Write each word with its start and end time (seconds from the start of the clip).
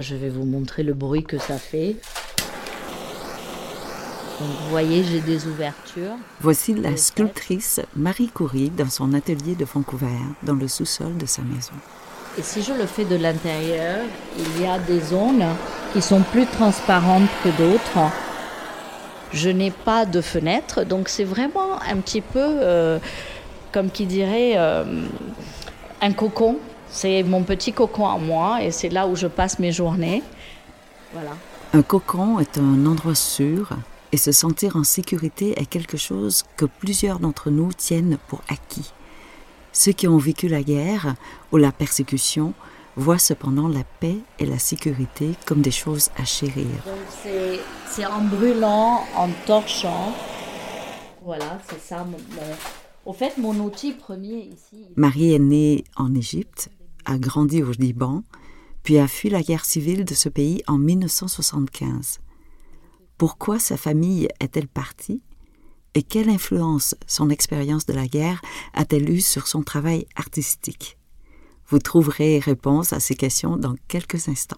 Je 0.00 0.14
vais 0.14 0.28
vous 0.28 0.44
montrer 0.44 0.84
le 0.84 0.94
bruit 0.94 1.24
que 1.24 1.38
ça 1.38 1.58
fait. 1.58 1.96
Donc, 4.38 4.48
vous 4.48 4.70
voyez, 4.70 5.02
j'ai 5.02 5.20
des 5.20 5.48
ouvertures. 5.48 6.14
Voici 6.40 6.72
la 6.72 6.96
sculptrice 6.96 7.80
Marie 7.96 8.28
Coury 8.28 8.70
dans 8.70 8.88
son 8.88 9.12
atelier 9.12 9.56
de 9.56 9.64
Vancouver, 9.64 10.06
dans 10.44 10.54
le 10.54 10.68
sous-sol 10.68 11.16
de 11.16 11.26
sa 11.26 11.42
maison. 11.42 11.72
Et 12.38 12.42
si 12.42 12.62
je 12.62 12.72
le 12.72 12.86
fais 12.86 13.04
de 13.04 13.16
l'intérieur, 13.16 13.98
il 14.38 14.62
y 14.62 14.66
a 14.66 14.78
des 14.78 15.00
zones 15.00 15.44
qui 15.92 16.00
sont 16.00 16.22
plus 16.22 16.46
transparentes 16.46 17.28
que 17.42 17.48
d'autres. 17.48 18.12
Je 19.32 19.50
n'ai 19.50 19.72
pas 19.72 20.06
de 20.06 20.20
fenêtre, 20.20 20.84
donc 20.84 21.08
c'est 21.08 21.24
vraiment 21.24 21.82
un 21.82 21.96
petit 21.96 22.20
peu, 22.20 22.38
euh, 22.38 23.00
comme 23.72 23.90
qui 23.90 24.06
dirait, 24.06 24.52
euh, 24.56 24.84
un 26.00 26.12
cocon. 26.12 26.58
C'est 26.90 27.22
mon 27.22 27.42
petit 27.42 27.72
cocon 27.72 28.08
à 28.08 28.18
moi 28.18 28.62
et 28.62 28.70
c'est 28.70 28.88
là 28.88 29.06
où 29.06 29.16
je 29.16 29.26
passe 29.26 29.58
mes 29.58 29.72
journées. 29.72 30.22
Voilà. 31.12 31.32
Un 31.72 31.82
cocon 31.82 32.38
est 32.38 32.58
un 32.58 32.86
endroit 32.86 33.14
sûr 33.14 33.70
et 34.12 34.16
se 34.16 34.32
sentir 34.32 34.76
en 34.76 34.84
sécurité 34.84 35.60
est 35.60 35.66
quelque 35.66 35.96
chose 35.96 36.44
que 36.56 36.64
plusieurs 36.64 37.18
d'entre 37.18 37.50
nous 37.50 37.72
tiennent 37.72 38.18
pour 38.28 38.40
acquis. 38.48 38.92
Ceux 39.72 39.92
qui 39.92 40.08
ont 40.08 40.18
vécu 40.18 40.48
la 40.48 40.62
guerre 40.62 41.14
ou 41.52 41.56
la 41.56 41.72
persécution 41.72 42.54
voient 42.96 43.18
cependant 43.18 43.68
la 43.68 43.84
paix 44.00 44.16
et 44.38 44.46
la 44.46 44.58
sécurité 44.58 45.34
comme 45.46 45.60
des 45.60 45.70
choses 45.70 46.10
à 46.16 46.24
chérir. 46.24 46.66
C'est 47.86 48.06
en 48.06 48.22
brûlant, 48.22 49.04
en 49.16 49.28
torchant. 49.46 50.12
Voilà, 51.22 51.60
c'est 51.68 51.80
ça 51.80 52.04
mon, 52.04 52.16
Au 53.04 53.12
fait, 53.12 53.36
mon 53.38 53.54
outil 53.60 53.92
premier 53.92 54.50
ici. 54.52 54.86
Marie 54.96 55.34
est 55.34 55.38
née 55.38 55.84
en 55.96 56.14
Égypte, 56.14 56.70
a 57.08 57.18
grandi 57.18 57.62
au 57.62 57.72
Liban, 57.72 58.22
puis 58.84 58.98
a 58.98 59.08
fui 59.08 59.30
la 59.30 59.42
guerre 59.42 59.64
civile 59.64 60.04
de 60.04 60.14
ce 60.14 60.28
pays 60.28 60.62
en 60.66 60.78
1975. 60.78 62.20
Pourquoi 63.16 63.58
sa 63.58 63.76
famille 63.76 64.28
est-elle 64.40 64.68
partie? 64.68 65.22
Et 65.94 66.02
quelle 66.02 66.28
influence 66.28 66.94
son 67.06 67.30
expérience 67.30 67.86
de 67.86 67.94
la 67.94 68.06
guerre 68.06 68.42
a-t-elle 68.74 69.10
eue 69.10 69.22
sur 69.22 69.48
son 69.48 69.62
travail 69.62 70.06
artistique? 70.16 70.98
Vous 71.68 71.78
trouverez 71.78 72.38
réponse 72.38 72.92
à 72.92 73.00
ces 73.00 73.14
questions 73.14 73.56
dans 73.56 73.74
quelques 73.88 74.28
instants. 74.28 74.56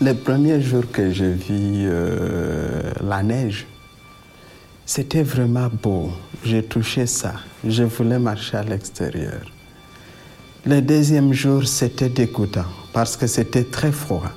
Les 0.00 0.14
premiers 0.14 0.60
jours 0.60 0.90
que 0.90 1.10
j'ai 1.10 1.32
vu 1.32 1.86
euh, 1.86 2.92
la 3.02 3.22
neige, 3.22 3.66
c'était 4.86 5.22
vraiment 5.22 5.68
beau. 5.82 6.10
J'ai 6.44 6.62
touché 6.62 7.06
ça. 7.06 7.34
Je 7.64 7.84
voulais 7.84 8.18
marcher 8.18 8.56
à 8.56 8.62
l'extérieur. 8.62 9.42
Le 10.64 10.80
deuxième 10.80 11.32
jour, 11.32 11.66
c'était 11.66 12.08
dégoûtant 12.08 12.66
parce 12.92 13.16
que 13.16 13.26
c'était 13.26 13.64
très 13.64 13.92
froid. 13.92 14.30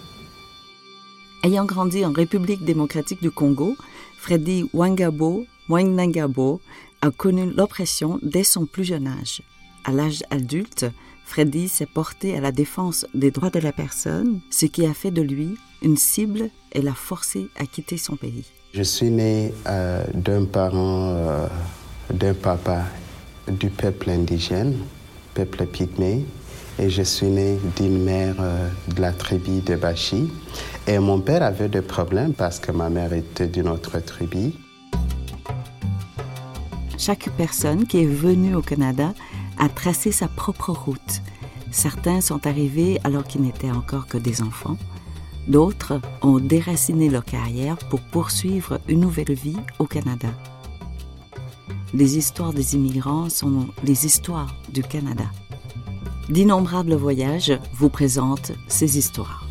Ayant 1.44 1.66
grandi 1.66 2.04
en 2.04 2.12
République 2.12 2.66
démocratique 2.66 3.22
du 3.22 3.30
Congo, 3.30 3.76
Freddy 4.18 4.68
Wangabo 4.74 5.46
Wangnangabo 5.70 6.62
a 7.02 7.12
connu 7.12 7.52
l'oppression 7.52 8.20
dès 8.24 8.44
son 8.44 8.66
plus 8.66 8.84
jeune 8.84 9.08
âge. 9.08 9.44
À 9.84 9.92
l'âge 9.92 10.24
adulte, 10.32 10.86
Freddy 11.26 11.68
s'est 11.68 11.86
porté 11.86 12.36
à 12.36 12.42
la 12.42 12.52
défense 12.52 13.06
des 13.14 13.32
droits 13.32 13.50
de 13.50 13.60
la 13.60 13.72
personne, 13.72 14.40
ce 14.50 14.66
qui 14.66 14.86
a 14.86 14.94
fait 14.94 15.12
de 15.12 15.22
lui 15.22 15.56
une 15.82 15.98
cible 15.98 16.50
et 16.72 16.82
l'a 16.82 16.94
forcé 16.94 17.48
à 17.58 17.66
quitter 17.66 17.98
son 17.98 18.16
pays. 18.16 18.46
Je 18.76 18.84
suis 18.84 19.10
né 19.10 19.54
euh, 19.68 20.04
d'un 20.14 20.44
parent, 20.44 21.14
euh, 21.16 21.48
d'un 22.14 22.34
papa 22.34 22.82
du 23.48 23.70
peuple 23.70 24.10
indigène 24.10 24.76
peuple 25.34 25.66
pygmée 25.66 26.26
et 26.78 26.90
je 26.90 27.02
suis 27.02 27.28
né 27.28 27.58
d'une 27.78 28.04
mère 28.04 28.36
euh, 28.42 28.68
de 28.94 29.02
la 29.02 29.14
tribu 29.14 29.62
de 29.62 29.78
Bachi. 29.78 30.30
Et 30.88 31.00
mon 31.00 31.22
père 31.22 31.42
avait 31.42 31.70
des 31.70 31.82
problèmes 31.82 32.34
parce 32.34 32.60
que 32.60 32.74
ma 32.74 32.90
mère 32.90 33.14
était 33.14 33.48
d'une 33.48 33.70
autre 33.70 33.98
tribu. 34.00 34.52
Chaque 36.98 37.30
personne 37.38 37.88
qui 37.88 38.04
est 38.04 38.06
venue 38.06 38.56
au 38.56 38.62
Canada 38.62 39.14
a 39.58 39.70
tracé 39.70 40.12
sa 40.12 40.28
propre 40.28 40.72
route. 40.72 41.22
Certains 41.72 42.20
sont 42.20 42.46
arrivés 42.46 43.00
alors 43.06 43.24
qu'ils 43.24 43.44
n'étaient 43.44 43.72
encore 43.72 44.08
que 44.08 44.18
des 44.18 44.42
enfants. 44.42 44.76
D'autres 45.48 46.02
ont 46.22 46.40
déraciné 46.40 47.10
leur 47.10 47.24
carrière 47.24 47.78
pour 47.78 48.00
poursuivre 48.02 48.80
une 48.88 49.02
nouvelle 49.02 49.34
vie 49.34 49.58
au 49.78 49.86
Canada. 49.86 50.30
Les 51.94 52.18
histoires 52.18 52.52
des 52.52 52.76
immigrants 52.76 53.30
sont 53.30 53.68
les 53.84 54.06
histoires 54.06 54.56
du 54.74 54.82
Canada. 54.82 55.26
D'innombrables 56.30 56.96
voyages 56.96 57.54
vous 57.74 57.90
présentent 57.90 58.54
ces 58.68 58.98
histoires. 58.98 59.45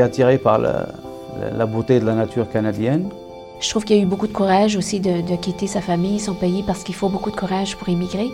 Attiré 0.00 0.38
par 0.38 0.58
la, 0.58 0.86
la 1.56 1.66
beauté 1.66 2.00
de 2.00 2.06
la 2.06 2.14
nature 2.14 2.48
canadienne 2.48 3.08
je 3.60 3.70
trouve 3.70 3.84
qu'il 3.84 3.96
y 3.96 4.00
a 4.00 4.02
eu 4.02 4.06
beaucoup 4.06 4.26
de 4.26 4.32
courage 4.32 4.76
aussi 4.76 5.00
de, 5.00 5.36
quitter 5.36 5.66
sa 5.66 5.80
famille, 5.80 6.20
son 6.20 6.34
pays, 6.34 6.62
parce 6.62 6.82
qu'il 6.82 6.94
faut 6.94 7.08
beaucoup 7.08 7.30
de 7.30 7.36
courage 7.36 7.76
pour 7.76 7.88
immigrer. 7.88 8.30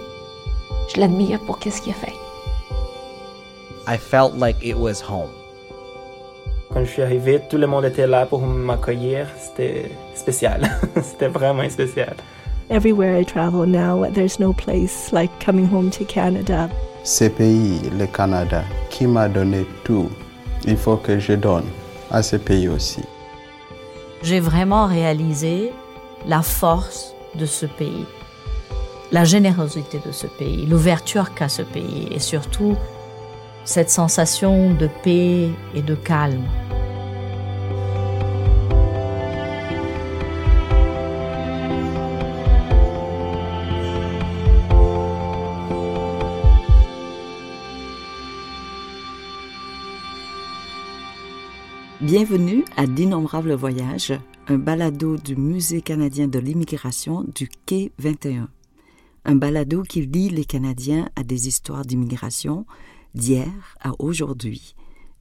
Je 0.93 1.01
l'admire 1.01 1.39
pour 1.41 1.59
qu'est-ce 1.59 1.81
qu'il 1.81 1.93
a 1.93 1.95
fait. 1.95 2.13
I 3.87 3.97
felt 3.97 4.35
like 4.37 4.57
it 4.63 4.77
was 4.77 5.01
home. 5.01 5.31
Quand 6.73 6.85
je 6.85 6.91
suis 6.91 7.03
arrivé, 7.03 7.41
tout 7.49 7.59
le 7.59 7.67
monde 7.67 7.85
était 7.85 8.07
là 8.07 8.27
pour 8.27 8.41
m'accueillir. 8.41 9.27
C'était 9.39 9.91
spécial. 10.15 10.69
C'était 11.03 11.29
vraiment 11.29 11.69
spécial. 11.69 12.15
Everywhere 12.71 13.21
I 13.21 13.25
travel 13.25 13.67
now, 13.67 14.07
there's 14.11 14.41
no 14.41 14.53
place 14.53 15.13
like 15.13 15.31
coming 15.45 15.67
home 15.67 15.91
to 15.91 16.05
Canada. 16.05 16.69
Ce 17.05 17.25
pays, 17.25 17.81
le 17.99 18.07
Canada, 18.07 18.63
qui 18.89 19.07
m'a 19.07 19.29
donné 19.29 19.67
tout, 19.85 20.09
il 20.67 20.77
faut 20.77 20.97
que 20.97 21.19
je 21.19 21.33
donne 21.33 21.67
à 22.11 22.23
ce 22.23 22.37
pays 22.37 22.69
aussi 22.69 23.03
j'ai 24.23 24.41
vraiment 24.41 24.87
réalisé 24.87 25.73
la 26.27 26.43
force 26.43 27.15
de 27.35 27.47
ce 27.47 27.67
pays, 27.67 28.07
la 29.11 29.25
générosité 29.25 30.01
de 30.05 30.13
ce 30.13 30.27
pays, 30.27 30.67
l'ouverture 30.67 31.35
qu'a 31.35 31.49
ce 31.49 31.63
pays 31.63 32.09
et 32.11 32.21
surtout 32.21 32.77
cette 33.65 33.91
sensation 33.91 34.73
de 34.75 34.89
paix 35.03 35.49
et 35.75 35.83
de 35.83 35.95
calme. 35.95 36.45
Bienvenue 52.15 52.63
à 52.77 52.87
D'innombrables 52.87 53.55
voyages, 53.55 54.13
un 54.47 54.59
balado 54.59 55.17
du 55.17 55.35
Musée 55.35 55.81
canadien 55.81 56.29
de 56.29 56.39
l'immigration 56.39 57.25
du 57.35 57.49
Quai 57.65 57.91
21. 57.97 58.51
Un 59.25 59.35
balado 59.35 59.83
qui 59.83 60.03
lie 60.03 60.29
les 60.29 60.45
Canadiens 60.45 61.09
à 61.17 61.23
des 61.23 61.49
histoires 61.49 61.87
d'immigration 61.87 62.67
d'hier 63.15 63.49
à 63.81 63.93
aujourd'hui 63.99 64.75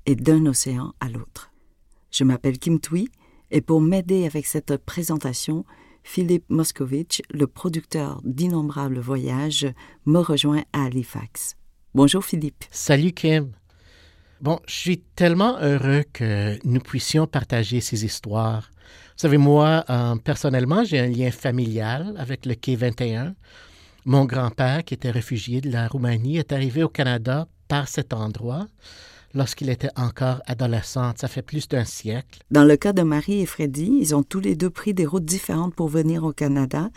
et 0.06 0.16
d'un 0.16 0.46
océan 0.46 0.94
à 1.00 1.08
l'autre. 1.08 1.54
Je 2.12 2.26
m'appelle 2.26 2.60
Kim 2.60 2.78
Tui 2.82 3.08
et 3.52 3.62
pour 3.62 3.80
m'aider 3.80 4.26
avec 4.26 4.46
cette 4.46 4.76
présentation, 4.76 5.64
Philippe 6.04 6.50
Moscovitch, 6.50 7.22
le 7.32 7.48
producteur 7.48 8.20
d'Innombrables 8.26 9.00
voyages, 9.00 9.66
me 10.06 10.20
rejoint 10.20 10.64
à 10.74 10.88
Halifax. 10.88 11.56
Bonjour 11.96 12.26
Philippe. 12.26 12.66
Salut 12.70 13.14
Kim. 13.14 13.54
Bon, 14.42 14.60
je 14.68 14.74
suis 14.74 14.98
tellement 15.16 15.60
heureux 15.60 16.04
que 16.12 16.58
nous 16.66 16.80
puissions 16.80 17.28
partager 17.28 17.80
ces 17.80 18.06
histoires. 18.06 18.72
Vous 18.74 19.22
savez, 19.28 19.38
moi, 19.38 19.86
euh, 19.92 20.16
personnellement, 20.16 20.84
j'ai 20.84 20.98
un 20.98 21.08
lien 21.08 21.30
familial 21.30 22.16
avec 22.18 22.48
le 22.48 22.56
quai 22.56 22.76
21. 22.76 23.36
Mon 24.06 24.26
grand-père, 24.26 24.84
qui 24.84 24.96
était 24.96 25.12
réfugié 25.12 25.62
de 25.62 25.70
la 25.70 25.88
Roumanie, 25.88 26.40
est 26.40 26.54
arrivé 26.54 26.82
au 26.82 26.90
Canada 26.90 27.48
par 27.68 27.88
cet 27.88 28.14
endroit 28.14 28.66
lorsqu'il 29.36 29.70
était 29.70 29.92
encore 29.96 30.42
adolescent. 30.48 31.14
Ça 31.18 31.28
fait 31.28 31.44
plus 31.44 31.68
d'un 31.68 31.86
siècle. 31.86 32.40
Dans 32.50 32.64
le 32.64 32.78
cas 32.78 32.94
de 32.94 33.04
Marie 33.04 33.42
et 33.42 33.46
Freddy, 33.46 33.96
ils 34.02 34.16
ont 34.16 34.24
tous 34.24 34.40
les 34.40 34.56
deux 34.56 34.72
pris 34.72 34.96
des 34.96 35.06
routes 35.06 35.24
différentes 35.24 35.76
pour 35.76 35.88
venir 35.88 36.24
au 36.24 36.34
Canada 36.34 36.90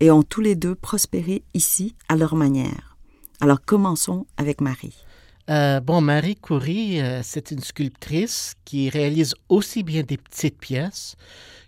et 0.00 0.10
ont 0.10 0.22
tous 0.22 0.40
les 0.40 0.54
deux 0.54 0.74
prospéré 0.74 1.42
ici 1.52 1.94
à 2.08 2.16
leur 2.16 2.36
manière. 2.36 2.96
Alors 3.42 3.60
commençons 3.60 4.26
avec 4.38 4.62
Marie. 4.62 5.05
Euh, 5.48 5.80
bon, 5.80 6.00
Marie 6.00 6.34
Coury, 6.34 7.00
euh, 7.00 7.20
c'est 7.22 7.52
une 7.52 7.60
sculptrice 7.60 8.54
qui 8.64 8.88
réalise 8.88 9.34
aussi 9.48 9.84
bien 9.84 10.02
des 10.02 10.16
petites 10.16 10.58
pièces 10.58 11.16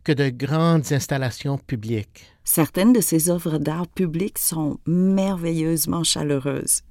que 0.02 0.12
de 0.12 0.30
grandes 0.30 0.92
installations 0.92 1.58
publiques. 1.58 2.24
Certaines 2.42 2.92
de 2.92 3.00
ses 3.00 3.30
œuvres 3.30 3.58
d'art 3.58 3.86
public 3.86 4.38
sont 4.38 4.78
merveilleusement 4.86 6.02
chaleureuses. 6.02 6.82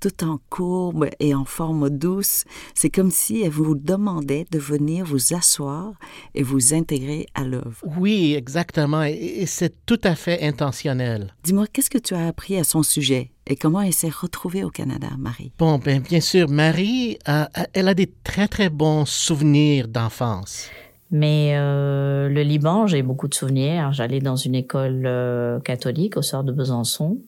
Tout 0.00 0.24
en 0.24 0.38
courbe 0.50 1.08
et 1.20 1.34
en 1.34 1.44
forme 1.44 1.88
douce, 1.88 2.44
c'est 2.74 2.90
comme 2.90 3.10
si 3.10 3.42
elle 3.42 3.50
vous 3.50 3.74
demandait 3.74 4.46
de 4.50 4.58
venir 4.58 5.06
vous 5.06 5.34
asseoir 5.34 5.92
et 6.34 6.42
vous 6.42 6.74
intégrer 6.74 7.26
à 7.34 7.44
l'œuvre. 7.44 7.78
Oui, 7.98 8.34
exactement, 8.36 9.02
et, 9.02 9.44
c'est 9.46 9.86
tout 9.86 10.00
à 10.04 10.14
fait 10.14 10.42
intentionnel. 10.42 11.34
Dis-moi, 11.44 11.66
qu'est-ce 11.72 11.90
que 11.90 11.98
tu 11.98 12.14
as 12.14 12.26
appris 12.26 12.56
à 12.56 12.64
son 12.64 12.82
sujet 12.82 13.30
et 13.46 13.56
comment 13.56 13.80
elle 13.80 13.92
s'est 13.92 14.10
retrouvée 14.10 14.64
au 14.64 14.70
Canada, 14.70 15.08
Marie? 15.18 15.52
Bon, 15.58 15.78
ben, 15.78 16.00
bien 16.00 16.20
sûr, 16.20 16.48
Marie, 16.48 17.18
euh, 17.28 17.44
elle 17.72 17.88
a 17.88 17.94
des 17.94 18.12
très, 18.24 18.48
très 18.48 18.68
bons 18.68 19.06
souvenirs 19.06 19.88
d'enfance. 19.88 20.68
Mais 21.10 21.52
euh, 21.56 22.28
le 22.28 22.42
Liban, 22.42 22.86
j'ai 22.86 23.02
beaucoup 23.02 23.28
de 23.28 23.34
souvenirs. 23.34 23.92
J'allais 23.92 24.20
dans 24.20 24.36
une 24.36 24.54
école 24.54 25.04
euh, 25.06 25.60
catholique 25.60 26.16
au 26.16 26.22
sort 26.22 26.42
de 26.42 26.52
Besançon. 26.52 27.18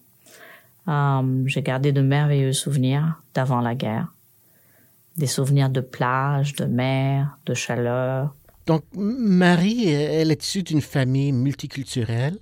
Euh, 0.89 1.43
j'ai 1.47 1.63
gardé 1.63 1.93
de 1.93 2.01
merveilleux 2.01 2.53
souvenirs 2.53 3.21
d'avant 3.35 3.61
la 3.61 3.75
guerre. 3.75 4.13
Des 5.17 5.27
souvenirs 5.27 5.69
de 5.69 5.81
plage, 5.81 6.55
de 6.55 6.65
mer, 6.65 7.37
de 7.47 7.55
chaleur. 7.55 8.35
Donc, 8.67 8.85
Marie, 8.95 9.89
elle 9.89 10.31
est 10.31 10.45
issue 10.45 10.63
d'une 10.63 10.81
famille 10.81 11.33
multiculturelle. 11.33 12.39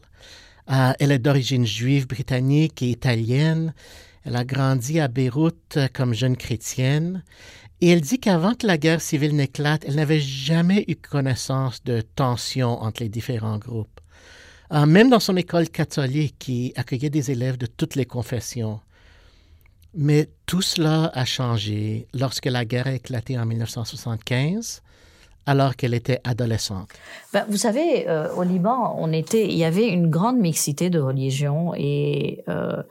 Euh, 0.70 0.92
elle 0.98 1.12
est 1.12 1.18
d'origine 1.18 1.64
juive 1.64 2.06
britannique 2.06 2.82
et 2.82 2.90
italienne. 2.90 3.72
Elle 4.24 4.36
a 4.36 4.44
grandi 4.44 5.00
à 5.00 5.08
Beyrouth 5.08 5.78
comme 5.92 6.14
jeune 6.14 6.36
chrétienne. 6.36 7.22
Et 7.80 7.90
elle 7.90 8.00
dit 8.00 8.18
qu'avant 8.18 8.54
que 8.54 8.66
la 8.66 8.78
guerre 8.78 9.00
civile 9.00 9.36
n'éclate, 9.36 9.84
elle 9.86 9.96
n'avait 9.96 10.20
jamais 10.20 10.84
eu 10.88 10.96
connaissance 10.96 11.84
de 11.84 12.00
tensions 12.00 12.82
entre 12.82 13.02
les 13.02 13.08
différents 13.08 13.58
groupes. 13.58 13.95
Euh, 14.72 14.86
même 14.86 15.10
dans 15.10 15.20
son 15.20 15.36
école 15.36 15.68
catholique 15.68 16.36
qui 16.38 16.72
accueillait 16.76 17.10
des 17.10 17.30
élèves 17.30 17.56
de 17.56 17.66
toutes 17.66 17.94
les 17.94 18.04
confessions. 18.04 18.80
Mais 19.94 20.28
tout 20.44 20.62
cela 20.62 21.10
a 21.14 21.24
changé 21.24 22.06
lorsque 22.12 22.46
la 22.46 22.64
guerre 22.64 22.88
a 22.88 22.92
éclaté 22.92 23.38
en 23.38 23.46
1975, 23.46 24.82
alors 25.46 25.76
qu'elle 25.76 25.94
était 25.94 26.20
adolescente. 26.24 26.90
Ben, 27.32 27.46
vous 27.48 27.56
savez, 27.56 28.08
euh, 28.08 28.32
au 28.34 28.42
Liban, 28.42 28.96
on 28.98 29.12
était, 29.12 29.46
il 29.46 29.56
y 29.56 29.64
avait 29.64 29.88
une 29.88 30.10
grande 30.10 30.38
mixité 30.38 30.90
de 30.90 30.98
religions 30.98 31.72
et 31.74 32.42
euh, 32.48 32.82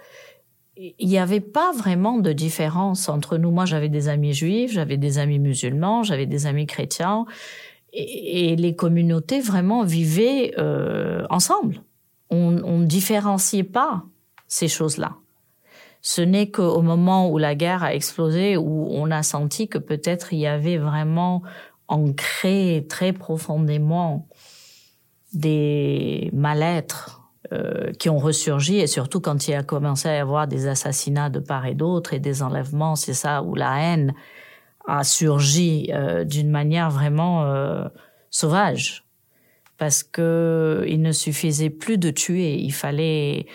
il 0.77 1.07
n'y 1.07 1.19
avait 1.19 1.42
pas 1.42 1.72
vraiment 1.74 2.18
de 2.18 2.31
différence 2.33 3.07
entre 3.07 3.38
nous. 3.38 3.51
Moi, 3.51 3.66
j'avais 3.66 3.89
des 3.89 4.07
amis 4.07 4.33
juifs, 4.33 4.72
j'avais 4.72 4.98
des 4.98 5.19
amis 5.19 5.39
musulmans, 5.39 6.04
j'avais 6.04 6.25
des 6.25 6.48
amis 6.48 6.66
chrétiens 6.66 7.25
et, 7.95 8.56
les 8.56 8.75
communautés 8.75 9.39
vraiment 9.39 9.83
vivaient 9.83 10.53
euh, 10.57 11.25
ensemble. 11.30 11.81
On 12.30 12.51
ne 12.51 12.86
différenciait 12.86 13.63
pas 13.63 14.03
ces 14.47 14.68
choses-là. 14.68 15.15
Ce 16.01 16.21
n'est 16.21 16.51
qu'au 16.51 16.81
moment 16.81 17.30
où 17.30 17.38
la 17.38 17.56
guerre 17.56 17.83
a 17.83 17.95
explosé, 17.95 18.57
où 18.57 18.88
on 18.92 19.09
a 19.09 19.24
senti 19.24 19.68
que 19.68 19.77
peut-être 19.77 20.33
il 20.33 20.39
y 20.39 20.47
avait 20.47 20.77
vraiment 20.77 21.42
ancré 21.88 22.86
très 22.89 23.13
profondément 23.13 24.27
des 25.33 26.30
mal-être 26.33 27.21
euh, 27.53 27.91
qui 27.94 28.09
ont 28.09 28.18
ressurgi, 28.18 28.77
et 28.77 28.88
surtout 28.88 29.19
quand 29.19 29.48
il 29.48 29.53
a 29.53 29.63
commencé 29.63 30.09
à 30.09 30.15
y 30.15 30.19
avoir 30.19 30.48
des 30.48 30.68
assassinats 30.68 31.30
de 31.30 31.39
part 31.39 31.65
et 31.65 31.75
d'autre 31.75 32.13
et 32.13 32.19
des 32.19 32.44
enlèvements, 32.44 32.95
c'est 32.95 33.13
ça 33.13 33.44
où 33.44 33.56
la 33.56 33.80
haine 33.80 34.13
a 34.87 35.03
surgi 35.03 35.91
euh, 35.91 36.23
d'une 36.23 36.49
manière 36.49 36.89
vraiment 36.89 37.45
euh, 37.45 37.87
sauvage. 38.29 39.05
Parce 39.77 40.03
que 40.03 40.85
il 40.87 41.01
ne 41.01 41.11
suffisait 41.11 41.69
plus 41.69 41.97
de 41.97 42.11
tuer, 42.11 42.55
il 42.55 42.71
fallait 42.71 43.45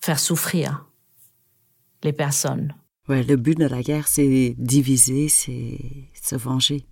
faire 0.00 0.18
souffrir 0.18 0.86
les 2.02 2.12
personnes. 2.12 2.74
Ouais, 3.08 3.22
le 3.22 3.36
but 3.36 3.58
de 3.58 3.66
la 3.66 3.82
guerre, 3.82 4.08
c'est 4.08 4.54
diviser, 4.58 5.28
c'est 5.28 5.78
se 6.14 6.36
venger. 6.36 6.86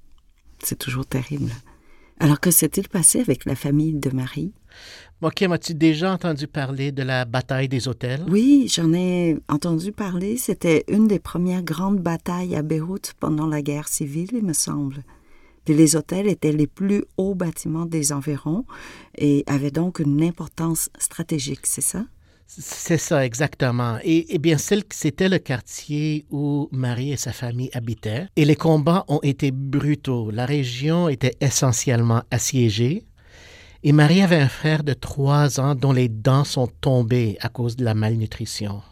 C'est 0.62 0.78
toujours 0.78 1.06
terrible. 1.06 1.50
Alors 2.18 2.40
que 2.40 2.50
s'est-il 2.50 2.88
passé 2.88 3.20
avec 3.20 3.44
la 3.44 3.54
famille 3.54 3.94
de 3.94 4.10
Marie? 4.10 4.52
Bon, 5.20 5.30
Kim, 5.30 5.52
as-tu 5.52 5.74
déjà 5.74 6.12
entendu 6.12 6.46
parler 6.46 6.92
de 6.92 7.02
la 7.02 7.24
bataille 7.24 7.68
des 7.68 7.88
hôtels? 7.88 8.24
Oui, 8.28 8.70
j'en 8.70 8.92
ai 8.92 9.38
entendu 9.48 9.90
parler. 9.90 10.36
C'était 10.36 10.84
une 10.88 11.08
des 11.08 11.18
premières 11.18 11.62
grandes 11.62 12.00
batailles 12.00 12.54
à 12.54 12.62
Beyrouth 12.62 13.14
pendant 13.18 13.46
la 13.46 13.62
guerre 13.62 13.88
civile, 13.88 14.28
il 14.32 14.44
me 14.44 14.52
semble. 14.52 15.04
Puis 15.64 15.74
les 15.74 15.96
hôtels 15.96 16.28
étaient 16.28 16.52
les 16.52 16.66
plus 16.66 17.04
hauts 17.16 17.34
bâtiments 17.34 17.86
des 17.86 18.12
environs 18.12 18.64
et 19.16 19.42
avaient 19.46 19.70
donc 19.70 20.00
une 20.00 20.22
importance 20.22 20.90
stratégique, 20.98 21.66
c'est 21.66 21.80
ça? 21.80 22.04
C'est 22.46 22.98
ça, 22.98 23.24
exactement. 23.24 23.98
Et, 24.04 24.34
et 24.34 24.38
bien, 24.38 24.56
c'était 24.58 25.28
le 25.28 25.38
quartier 25.38 26.26
où 26.30 26.68
Marie 26.70 27.12
et 27.12 27.16
sa 27.16 27.32
famille 27.32 27.70
habitaient. 27.72 28.28
Et 28.36 28.44
les 28.44 28.54
combats 28.54 29.04
ont 29.08 29.18
été 29.22 29.50
brutaux. 29.50 30.30
La 30.30 30.46
région 30.46 31.08
était 31.08 31.34
essentiellement 31.40 32.22
assiégée. 32.30 33.05
Et 33.88 33.92
Marie 33.92 34.20
avait 34.20 34.40
un 34.40 34.48
frère 34.48 34.82
de 34.82 34.94
trois 34.94 35.60
ans 35.60 35.76
dont 35.76 35.92
les 35.92 36.08
dents 36.08 36.42
sont 36.42 36.66
tombées 36.66 37.38
à 37.40 37.48
cause 37.48 37.76
de 37.76 37.84
la 37.84 37.94
malnutrition. 37.94 38.82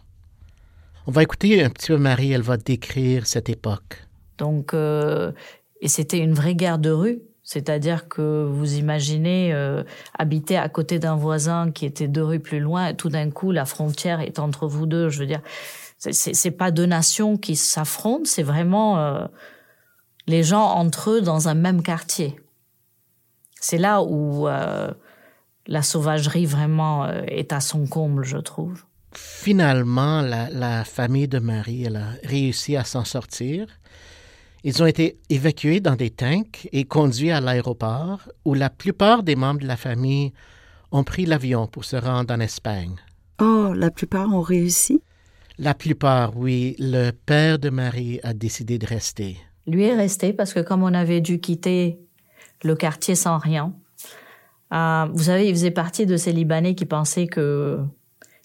On 1.09 1.11
va 1.11 1.25
écouter 1.25 1.65
un 1.65 1.71
petit 1.71 1.89
peu 1.89 1.97
Marie, 1.97 2.31
elle 2.31 2.43
va 2.43 2.57
décrire 2.57 3.27
cette 3.27 3.49
époque. 3.49 4.07
Donc, 4.39 4.73
euh, 4.73 5.33
et 5.81 5.89
c'était 5.89 6.21
une 6.21 6.33
vraie 6.33 6.55
guerre 6.55 6.79
de 6.79 6.91
rue. 6.91 7.23
C'est-à-dire 7.43 8.07
que 8.07 8.47
vous 8.49 8.77
imaginez 8.77 9.53
euh, 9.53 9.83
habiter 10.17 10.57
à 10.57 10.69
côté 10.69 11.01
d'un 11.01 11.17
voisin 11.17 11.73
qui 11.73 11.87
était 11.87 12.07
deux 12.07 12.23
rues 12.23 12.39
plus 12.39 12.61
loin, 12.61 12.91
et 12.91 12.95
tout 12.95 13.09
d'un 13.09 13.33
coup 13.33 13.51
la 13.51 13.65
frontière 13.65 14.21
est 14.21 14.39
entre 14.39 14.69
vous 14.69 14.87
deux. 14.87 15.09
Je 15.09 15.19
veux 15.19 15.27
dire, 15.27 15.43
c'est 15.99 16.51
pas 16.53 16.71
deux 16.71 16.87
nations 16.87 17.37
qui 17.37 17.57
s'affrontent, 17.57 18.27
c'est 18.27 18.45
vraiment 18.45 19.01
euh, 19.01 19.27
les 20.29 20.45
gens 20.45 20.67
entre 20.67 21.11
eux 21.11 21.21
dans 21.21 21.49
un 21.49 21.55
même 21.55 21.83
quartier. 21.83 22.37
C'est 23.67 23.79
là 23.79 24.03
où 24.03 24.47
euh, 24.47 24.91
la 25.67 25.81
sauvagerie 25.81 26.45
vraiment 26.45 27.07
euh, 27.07 27.23
est 27.29 27.51
à 27.51 27.61
son 27.61 27.87
comble, 27.87 28.23
je 28.23 28.37
trouve. 28.37 28.85
Finalement, 29.13 30.21
la, 30.21 30.51
la 30.51 30.85
famille 30.85 31.29
de 31.29 31.39
Marie, 31.39 31.85
elle 31.85 31.97
a 31.97 32.11
réussi 32.25 32.77
à 32.77 32.85
s'en 32.85 33.07
sortir. 33.07 33.67
Ils 34.65 34.83
ont 34.83 34.87
été 34.87 35.17
évacués 35.31 35.81
dans 35.81 35.97
des 35.97 36.11
tanks 36.11 36.69
et 36.73 36.85
conduits 36.85 37.31
à 37.31 37.41
l'aéroport 37.41 38.29
où 38.45 38.53
la 38.53 38.69
plupart 38.69 39.23
des 39.23 39.35
membres 39.35 39.61
de 39.61 39.67
la 39.67 39.79
famille 39.79 40.35
ont 40.93 41.03
pris 41.03 41.25
l'avion 41.25 41.67
pour 41.67 41.87
se 41.87 41.97
rendre 41.97 42.35
en 42.35 42.41
Espagne. 42.41 42.97
Oh, 43.41 43.73
la 43.75 43.91
plupart 43.91 44.29
ont 44.29 44.43
réussi? 44.43 45.01
La 45.57 45.73
plupart, 45.73 46.37
oui. 46.37 46.77
Le 46.79 47.13
père 47.13 47.59
de 47.59 47.71
Marie 47.71 48.21
a 48.25 48.35
décidé 48.35 48.79
de 48.79 48.87
rester. 48.87 49.39
Lui 49.67 49.85
est 49.85 49.97
resté 49.97 50.35
parce 50.35 50.53
que 50.53 50.61
comme 50.61 50.83
on 50.83 50.93
avait 50.93 51.23
dû 51.23 51.41
quitter 51.41 52.04
le 52.63 52.75
quartier 52.75 53.15
sans 53.15 53.39
rien, 53.39 53.73
euh, 54.73 55.07
vous 55.13 55.25
savez, 55.25 55.49
il 55.49 55.55
faisait 55.55 55.71
partie 55.71 56.07
de 56.07 56.17
ces 56.17 56.33
Libanais 56.33 56.75
qui 56.75 56.85
pensaient 56.85 57.27
que 57.27 57.79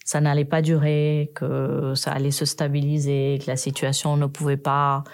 ça 0.04 0.20
n'allait 0.20 0.44
pas 0.44 0.62
durer, 0.62 1.32
que 1.34 1.94
ça 1.94 2.12
allait 2.12 2.30
se 2.30 2.44
stabiliser, 2.44 3.38
que 3.42 3.50
la 3.50 3.56
situation 3.56 4.16
ne 4.16 4.26
pouvait 4.26 4.56
pas 4.56 5.04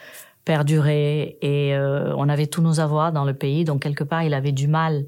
perdurer 0.44 1.38
et 1.42 1.74
euh, 1.74 2.14
on 2.16 2.28
avait 2.28 2.46
tous 2.46 2.62
nos 2.62 2.80
avoirs 2.80 3.12
dans 3.12 3.24
le 3.24 3.34
pays, 3.34 3.64
donc 3.64 3.82
quelque 3.82 4.04
part 4.04 4.22
il 4.22 4.32
avait 4.32 4.52
du 4.52 4.68
mal 4.68 5.06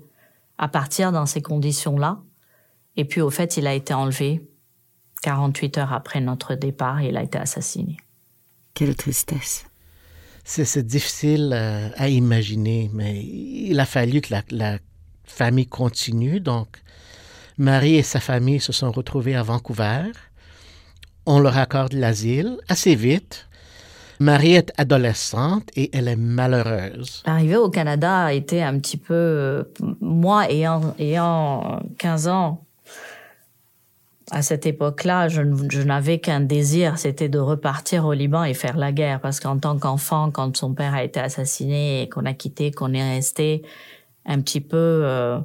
à 0.58 0.66
partir 0.66 1.12
dans 1.12 1.26
ces 1.26 1.42
conditions-là. 1.42 2.18
Et 2.96 3.04
puis 3.04 3.20
au 3.20 3.30
fait, 3.30 3.56
il 3.56 3.66
a 3.66 3.74
été 3.74 3.94
enlevé 3.94 4.42
48 5.22 5.78
heures 5.78 5.92
après 5.92 6.20
notre 6.20 6.54
départ 6.54 7.00
et 7.00 7.08
il 7.08 7.16
a 7.16 7.22
été 7.22 7.38
assassiné. 7.38 7.96
Quelle 8.74 8.96
tristesse. 8.96 9.67
C'est 10.50 10.86
difficile 10.86 11.52
euh, 11.54 11.90
à 11.96 12.08
imaginer, 12.08 12.90
mais 12.94 13.22
il 13.22 13.78
a 13.78 13.84
fallu 13.84 14.22
que 14.22 14.34
la, 14.50 14.78
famille 15.26 15.66
continue. 15.66 16.40
Donc, 16.40 16.68
Marie 17.58 17.96
et 17.96 18.02
sa 18.02 18.18
famille 18.18 18.58
se 18.58 18.72
sont 18.72 18.90
retrouvés 18.90 19.36
à 19.36 19.42
Vancouver. 19.42 20.10
On 21.26 21.38
leur 21.38 21.58
accorde 21.58 21.92
l'asile 21.92 22.56
assez 22.66 22.94
vite. 22.94 23.46
Marie 24.20 24.54
est 24.54 24.72
adolescente 24.78 25.68
et 25.76 25.90
elle 25.94 26.08
est 26.08 26.16
malheureuse. 26.16 27.22
Arriver 27.26 27.56
au 27.56 27.68
Canada 27.68 28.24
a 28.24 28.32
été 28.32 28.62
un 28.62 28.78
petit 28.78 28.96
peu... 28.96 29.70
Moi, 30.00 30.50
ayant, 30.50 30.94
ayant 30.98 31.82
15 31.98 32.26
ans, 32.28 32.64
à 34.30 34.42
cette 34.42 34.66
époque-là, 34.66 35.28
je, 35.28 35.40
n'avais 35.82 36.18
qu'un 36.18 36.40
désir, 36.40 36.98
c'était 36.98 37.28
de 37.28 37.38
repartir 37.38 38.04
au 38.04 38.12
Liban 38.12 38.44
et 38.44 38.54
faire 38.54 38.76
la 38.76 38.92
guerre. 38.92 39.20
Parce 39.20 39.40
qu'en 39.40 39.58
tant 39.58 39.78
qu'enfant, 39.78 40.30
quand 40.30 40.56
son 40.56 40.74
père 40.74 40.94
a 40.94 41.02
été 41.02 41.18
assassiné 41.18 42.02
et 42.02 42.08
qu'on 42.08 42.26
a 42.26 42.34
quitté, 42.34 42.70
qu'on 42.70 42.92
est 42.92 43.16
resté 43.16 43.62
un 44.26 44.40
petit 44.40 44.60
peu... 44.60 44.76
Euh, 44.76 45.38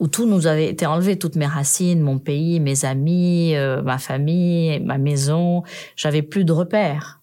où 0.00 0.08
tout 0.08 0.26
nous 0.26 0.46
avait 0.46 0.68
été 0.68 0.86
enlevé, 0.86 1.18
toutes 1.18 1.36
mes 1.36 1.46
racines, 1.46 2.00
mon 2.00 2.18
pays, 2.18 2.58
mes 2.58 2.86
amis, 2.86 3.54
euh, 3.54 3.82
ma 3.82 3.98
famille, 3.98 4.80
ma 4.80 4.96
maison. 4.96 5.62
J'avais 5.94 6.22
plus 6.22 6.44
de 6.44 6.52
repères. 6.52 7.20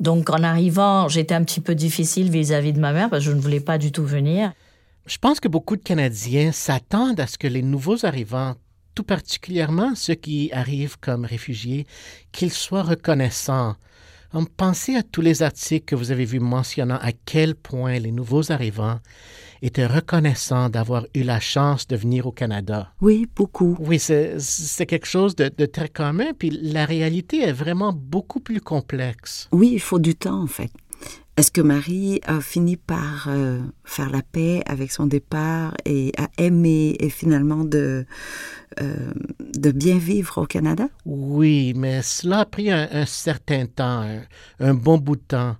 Donc 0.00 0.28
en 0.28 0.42
arrivant, 0.42 1.08
j'étais 1.08 1.34
un 1.34 1.44
petit 1.44 1.60
peu 1.60 1.76
difficile 1.76 2.30
vis-à-vis 2.30 2.72
de 2.72 2.80
ma 2.80 2.92
mère 2.92 3.08
parce 3.08 3.24
que 3.24 3.30
je 3.30 3.36
ne 3.36 3.40
voulais 3.40 3.60
pas 3.60 3.78
du 3.78 3.92
tout 3.92 4.04
venir. 4.04 4.52
Je 5.06 5.18
pense 5.18 5.38
que 5.38 5.46
beaucoup 5.46 5.76
de 5.76 5.82
Canadiens 5.82 6.50
s'attendent 6.50 7.20
à 7.20 7.28
ce 7.28 7.38
que 7.38 7.46
les 7.46 7.62
nouveaux 7.62 8.04
arrivants, 8.04 8.56
tout 8.96 9.04
particulièrement 9.04 9.94
ceux 9.94 10.14
qui 10.14 10.50
arrivent 10.52 10.98
comme 10.98 11.24
réfugiés, 11.24 11.86
qu'ils 12.32 12.50
soient 12.50 12.82
reconnaissants. 12.82 13.76
Pensez 14.56 14.96
à 14.96 15.02
tous 15.02 15.20
les 15.20 15.42
articles 15.42 15.84
que 15.84 15.94
vous 15.94 16.10
avez 16.10 16.24
vus 16.24 16.40
mentionnant 16.40 16.98
à 17.00 17.12
quel 17.12 17.54
point 17.54 17.98
les 17.98 18.10
nouveaux 18.10 18.50
arrivants 18.50 18.98
étaient 19.62 19.86
reconnaissants 19.86 20.68
d'avoir 20.68 21.06
eu 21.14 21.22
la 21.22 21.40
chance 21.40 21.86
de 21.86 21.96
venir 21.96 22.26
au 22.26 22.32
Canada. 22.32 22.92
Oui, 23.00 23.26
beaucoup. 23.34 23.76
Oui, 23.80 23.98
c'est 23.98 24.86
quelque 24.86 25.06
chose 25.06 25.36
de, 25.36 25.50
de, 25.56 25.66
très 25.66 25.88
commun, 25.88 26.32
puis 26.38 26.50
la 26.50 26.84
réalité 26.84 27.42
est 27.42 27.52
vraiment 27.52 27.92
beaucoup 27.92 28.40
plus 28.40 28.60
complexe. 28.60 29.48
Oui, 29.52 29.70
il 29.72 29.80
faut 29.80 29.98
du 29.98 30.14
temps, 30.14 30.42
en 30.42 30.46
fait. 30.46 30.70
Est-ce 31.36 31.50
que 31.50 31.60
Marie 31.60 32.20
a 32.24 32.40
fini 32.40 32.76
par 32.76 33.26
euh, 33.28 33.60
faire 33.84 34.08
la 34.08 34.22
paix 34.22 34.62
avec 34.64 34.90
son 34.90 35.06
départ 35.06 35.74
et 35.84 36.12
a 36.16 36.28
aimé 36.38 36.96
et 36.98 37.10
finalement 37.10 37.62
de, 37.64 38.06
euh, 38.80 39.12
de 39.54 39.70
bien 39.70 39.98
vivre 39.98 40.42
au 40.42 40.46
Canada? 40.46 40.88
Oui, 41.04 41.72
mais 41.76 42.02
cela 42.02 42.40
a 42.40 42.44
pris 42.44 42.70
un, 42.70 43.06
certain 43.06 43.66
temps, 43.66 44.06
un, 44.60 44.74
bon 44.74 44.98
bout 44.98 45.16
de 45.16 45.22
temps, 45.22 45.56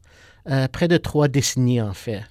euh, 0.49 0.69
près 0.69 0.89
de 0.89 0.97
trois 0.97 1.29
décennies 1.29 1.81
en 1.81 1.95
fait. 1.95 2.23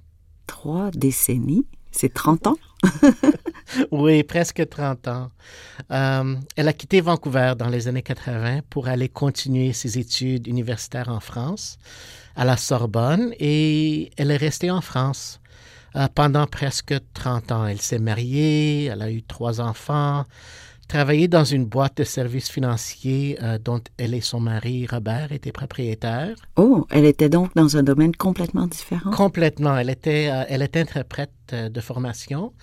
Trois 0.47 0.91
décennies? 0.91 1.65
C'est 1.91 2.13
30 2.13 2.47
ans? 2.47 2.57
oui, 3.91 4.23
presque 4.23 4.67
30 4.67 5.07
ans. 5.07 5.31
elle 5.89 6.67
a 6.67 6.73
quitté 6.73 7.01
Vancouver 7.01 7.53
dans 7.57 7.69
les 7.69 7.87
années 7.87 8.03
80 8.03 8.61
pour 8.69 8.87
aller 8.87 9.09
continuer 9.09 9.71
ses 9.73 9.97
études 9.97 10.47
universitaires 10.47 11.09
en 11.09 11.19
France 11.19 11.77
à 12.35 12.45
la 12.45 12.57
Sorbonne 12.57 13.33
et 13.39 14.11
elle 14.17 14.31
est 14.31 14.37
restée 14.37 14.71
en 14.71 14.81
France 14.81 15.39
euh, 15.95 16.07
pendant 16.13 16.45
presque 16.45 16.95
30 17.13 17.51
ans. 17.51 17.65
Elle 17.65 17.81
s'est 17.81 17.99
mariée, 17.99 18.85
elle 18.85 19.01
a 19.01 19.09
eu 19.09 19.23
trois 19.23 19.61
enfants, 19.61 20.25
travaillé 20.87 21.27
dans 21.27 21.43
une 21.43 21.65
boîte 21.65 21.97
de 21.97 22.03
services 22.03 22.49
financiers 22.49 23.37
euh, 23.41 23.57
dont 23.57 23.81
elle 23.97 24.13
et 24.13 24.21
son 24.21 24.39
mari 24.39 24.87
Robert 24.87 25.31
étaient 25.31 25.51
propriétaires. 25.51 26.35
Oh, 26.55 26.85
elle 26.91 27.05
était 27.05 27.29
donc 27.29 27.53
dans 27.55 27.77
un 27.77 27.83
domaine 27.83 28.15
complètement 28.15 28.67
différent. 28.67 29.11
Complètement. 29.11 29.77
Elle 29.77 29.89
était, 29.89 30.29
euh, 30.31 30.43
elle 30.47 30.61
est 30.61 30.77
interprète 30.77 31.31
de 31.51 31.81
formation. 31.81 32.53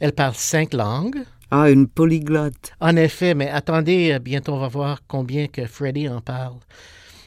Elle 0.00 0.12
parle 0.12 0.34
cinq 0.34 0.74
langues. 0.74 1.22
Ah, 1.50 1.70
une 1.70 1.86
polyglotte. 1.86 2.72
En 2.80 2.96
effet, 2.96 3.34
mais 3.34 3.48
attendez, 3.48 4.18
bientôt 4.20 4.54
on 4.54 4.58
va 4.58 4.68
voir 4.68 5.02
combien 5.06 5.48
que 5.48 5.66
Freddie 5.66 6.08
en 6.08 6.20
parle. 6.20 6.58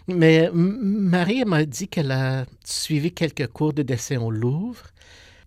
Mais 0.08 0.50
Marie 0.54 1.46
m'a 1.46 1.65
dit 1.65 1.88
qu'elle 1.88 2.12
a 2.12 2.46
suivi 2.63 3.12
quelques 3.12 3.48
cours 3.48 3.74
de 3.74 3.84
dessin 3.84 4.20
au 4.22 4.32
Louvre. 4.32 4.84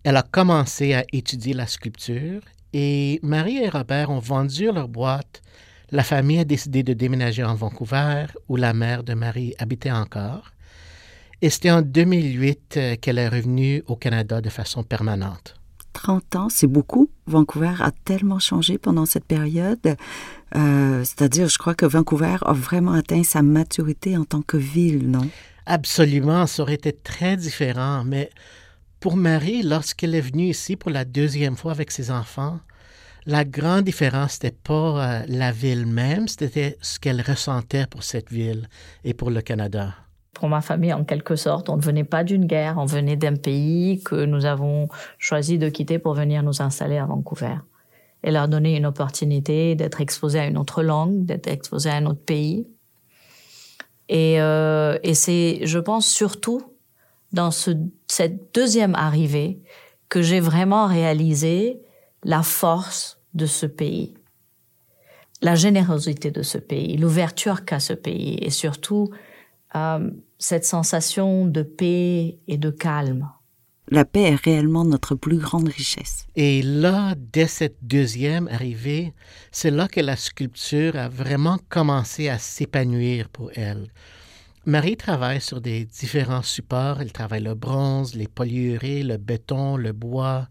Elle 0.03 0.17
a 0.17 0.23
commencé 0.23 0.93
à 0.93 1.03
étudier 1.11 1.53
la 1.53 1.67
sculpture 1.67 2.41
et 2.73 3.19
Marie 3.23 3.57
et 3.57 3.69
Robert 3.69 4.09
ont 4.09 4.19
vendu 4.19 4.71
leur 4.71 4.87
boîte. 4.87 5.41
La 5.91 6.03
famille 6.03 6.39
a 6.39 6.45
décidé 6.45 6.83
de 6.83 6.93
déménager 6.93 7.43
en 7.43 7.55
Vancouver 7.55 8.25
où 8.47 8.55
la 8.55 8.73
mère 8.73 9.03
de 9.03 9.13
Marie 9.13 9.55
habitait 9.57 9.91
encore. 9.91 10.51
Et 11.41 11.49
c'était 11.49 11.71
en 11.71 11.81
2008 11.81 12.75
euh, 12.77 12.95
qu'elle 12.97 13.17
est 13.17 13.29
revenue 13.29 13.83
au 13.87 13.95
Canada 13.95 14.41
de 14.41 14.49
façon 14.49 14.83
permanente. 14.83 15.55
30 15.93 16.35
ans, 16.35 16.47
c'est 16.49 16.67
beaucoup. 16.67 17.09
Vancouver 17.27 17.73
a 17.79 17.91
tellement 17.91 18.39
changé 18.39 18.77
pendant 18.77 19.05
cette 19.05 19.25
période. 19.25 19.95
Euh, 20.55 21.03
c'est-à-dire, 21.03 21.47
je 21.47 21.57
crois 21.57 21.75
que 21.75 21.85
Vancouver 21.85 22.37
a 22.41 22.53
vraiment 22.53 22.93
atteint 22.93 23.23
sa 23.23 23.41
maturité 23.41 24.17
en 24.17 24.25
tant 24.25 24.41
que 24.41 24.57
ville, 24.57 25.09
non? 25.09 25.27
Absolument, 25.65 26.45
ça 26.47 26.63
aurait 26.63 26.75
été 26.75 26.91
très 26.91 27.37
différent. 27.37 28.03
Mais 28.05 28.29
pour 28.99 29.15
Marie, 29.15 29.63
lorsqu'elle 29.63 30.15
est 30.15 30.21
venue 30.21 30.49
ici 30.49 30.75
pour 30.75 30.91
la 30.91 31.05
deuxième 31.05 31.55
fois 31.55 31.71
avec 31.71 31.91
ses 31.91 32.11
enfants, 32.11 32.59
la 33.25 33.45
grande 33.45 33.85
différence, 33.85 34.41
n'était 34.41 34.57
pas 34.63 34.73
euh, 35.21 35.23
la 35.27 35.51
ville 35.51 35.85
même, 35.85 36.27
c'était 36.27 36.77
ce 36.81 36.99
qu'elle 36.99 37.21
ressentait 37.21 37.85
pour 37.87 38.03
cette 38.03 38.31
ville 38.31 38.67
et 39.03 39.13
pour 39.13 39.29
le 39.29 39.41
Canada 39.41 39.93
pour 40.39 40.47
ma 40.47 40.61
famille 40.61 40.93
en 40.93 41.03
quelque 41.03 41.35
sorte. 41.35 41.69
On 41.69 41.75
ne 41.75 41.81
venait 41.81 42.05
pas 42.05 42.23
d'une 42.23 42.45
guerre, 42.45 42.75
on 42.77 42.85
venait 42.85 43.17
d'un 43.17 43.35
pays 43.35 44.01
que 44.01 44.25
nous 44.25 44.45
avons 44.45 44.87
choisi 45.17 45.57
de 45.57 45.67
quitter 45.67 45.99
pour 45.99 46.13
venir 46.13 46.43
nous 46.43 46.61
installer 46.61 46.97
à 46.97 47.05
Vancouver. 47.05 47.55
Et 48.23 48.31
leur 48.31 48.47
donner 48.47 48.77
une 48.77 48.85
opportunité 48.85 49.75
d'être 49.75 49.99
exposé 49.99 50.39
à 50.39 50.47
une 50.47 50.57
autre 50.57 50.81
langue, 50.81 51.25
d'être 51.25 51.47
exposé 51.47 51.89
à 51.89 51.95
un 51.95 52.05
autre 52.05 52.23
pays. 52.23 52.67
Et, 54.07 54.41
euh, 54.41 54.97
et 55.03 55.13
c'est, 55.13 55.59
je 55.63 55.79
pense, 55.79 56.07
surtout 56.07 56.61
dans 57.31 57.51
ce, 57.51 57.71
cette 58.07 58.53
deuxième 58.53 58.95
arrivée 58.95 59.61
que 60.09 60.21
j'ai 60.21 60.39
vraiment 60.39 60.87
réalisé 60.87 61.79
la 62.23 62.43
force 62.43 63.19
de 63.33 63.45
ce 63.45 63.65
pays, 63.65 64.15
la 65.41 65.55
générosité 65.55 66.31
de 66.31 66.41
ce 66.41 66.57
pays, 66.57 66.97
l'ouverture 66.97 67.63
qu'a 67.63 67.79
ce 67.79 67.93
pays 67.93 68.37
et 68.41 68.49
surtout 68.49 69.09
euh, 69.75 70.09
cette 70.37 70.65
sensation 70.65 71.45
de 71.45 71.61
paix 71.61 72.39
et 72.47 72.57
de 72.57 72.71
calme. 72.71 73.29
La 73.91 74.05
paix 74.05 74.21
est 74.21 74.35
réellement 74.35 74.85
notre 74.85 75.15
plus 75.15 75.37
grande 75.37 75.67
richesse. 75.67 76.27
Et 76.35 76.61
là, 76.61 77.15
dès 77.17 77.47
cette 77.47 77.77
deuxième 77.81 78.47
arrivée, 78.49 79.13
c'est 79.51 79.71
là 79.71 79.87
que 79.87 79.99
la 79.99 80.15
sculpture 80.15 80.95
a 80.95 81.09
vraiment 81.09 81.57
commencé 81.69 82.29
à 82.29 82.37
s'épanouir 82.37 83.29
pour 83.29 83.49
elle. 83.55 83.91
Marie 84.69 84.97
travaille 84.97 85.41
sur 85.41 85.61
des 85.61 85.85
différents 85.85 86.43
supports. 86.43 87.01
Elle 87.01 87.11
travaille 87.11 87.41
le 87.41 87.55
bronze, 87.55 88.13
les 88.13 88.27
polyurés, 88.27 89.01
le 89.01 89.17
béton, 89.17 89.77
le 89.77 89.93
bois. 89.93 90.47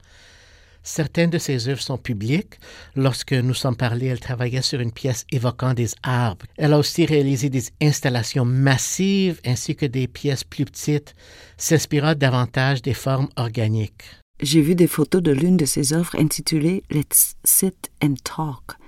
Certaines 0.82 1.30
de 1.30 1.38
ses 1.38 1.68
œuvres 1.68 1.80
sont 1.80 1.98
publiques. 1.98 2.58
Lorsque 2.96 3.32
nous 3.32 3.54
sommes 3.54 3.76
parlés, 3.76 4.06
elle 4.06 4.18
travaillait 4.18 4.62
sur 4.62 4.80
une 4.80 4.90
pièce 4.90 5.24
évoquant 5.30 5.72
des 5.72 5.90
arbres. 6.02 6.46
Elle 6.56 6.72
a 6.72 6.78
aussi 6.78 7.06
réalisé 7.06 7.48
des 7.48 7.62
installations 7.80 8.44
massives 8.44 9.40
ainsi 9.46 9.76
que 9.76 9.86
des 9.86 10.08
pièces 10.08 10.42
plus 10.42 10.64
petites, 10.64 11.14
s'inspirant 11.56 12.16
davantage 12.16 12.82
des 12.82 12.94
formes 12.94 13.28
organiques. 13.36 14.02
J'ai 14.40 14.62
vu 14.62 14.74
des 14.74 14.88
photos 14.88 15.22
de 15.22 15.30
l'une 15.30 15.56
de 15.56 15.64
ses 15.64 15.92
œuvres 15.92 16.18
intitulée 16.18 16.82
Let's 16.90 17.36
Sit 17.44 17.90
and 18.02 18.14
Talk. 18.24 18.78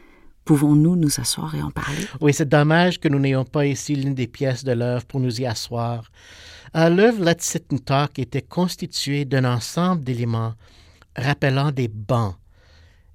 Pouvons-nous 0.44 0.96
nous 0.96 1.20
asseoir 1.20 1.54
et 1.54 1.62
en 1.62 1.70
parler? 1.70 2.06
Oui, 2.20 2.32
c'est 2.32 2.48
dommage 2.48 2.98
que 2.98 3.08
nous 3.08 3.18
n'ayons 3.18 3.44
pas 3.44 3.66
ici 3.66 3.94
l'une 3.94 4.14
des 4.14 4.26
pièces 4.26 4.64
de 4.64 4.72
l'œuvre 4.72 5.04
pour 5.04 5.20
nous 5.20 5.40
y 5.40 5.46
asseoir. 5.46 6.10
Euh, 6.76 6.88
l'œuvre 6.88 7.24
Let's 7.24 7.44
Sit 7.44 7.72
and 7.72 7.78
Talk 7.78 8.18
était 8.18 8.42
constituée 8.42 9.24
d'un 9.24 9.44
ensemble 9.44 10.04
d'éléments 10.04 10.54
rappelant 11.16 11.72
des 11.72 11.88
bancs, 11.88 12.36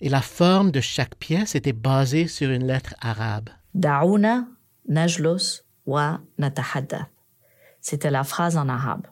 et 0.01 0.09
la 0.09 0.21
forme 0.21 0.71
de 0.71 0.81
chaque 0.81 1.15
pièce 1.15 1.55
était 1.55 1.73
basée 1.73 2.27
sur 2.27 2.49
une 2.49 2.67
lettre 2.67 2.93
arabe. 2.99 3.49
Daouna 3.73 4.47
najlos 4.87 5.63
wa 5.85 6.19
natahaddath. 6.37 7.09
C'était 7.81 8.11
la 8.11 8.23
phrase 8.23 8.57
en 8.57 8.67
arabe. 8.67 9.07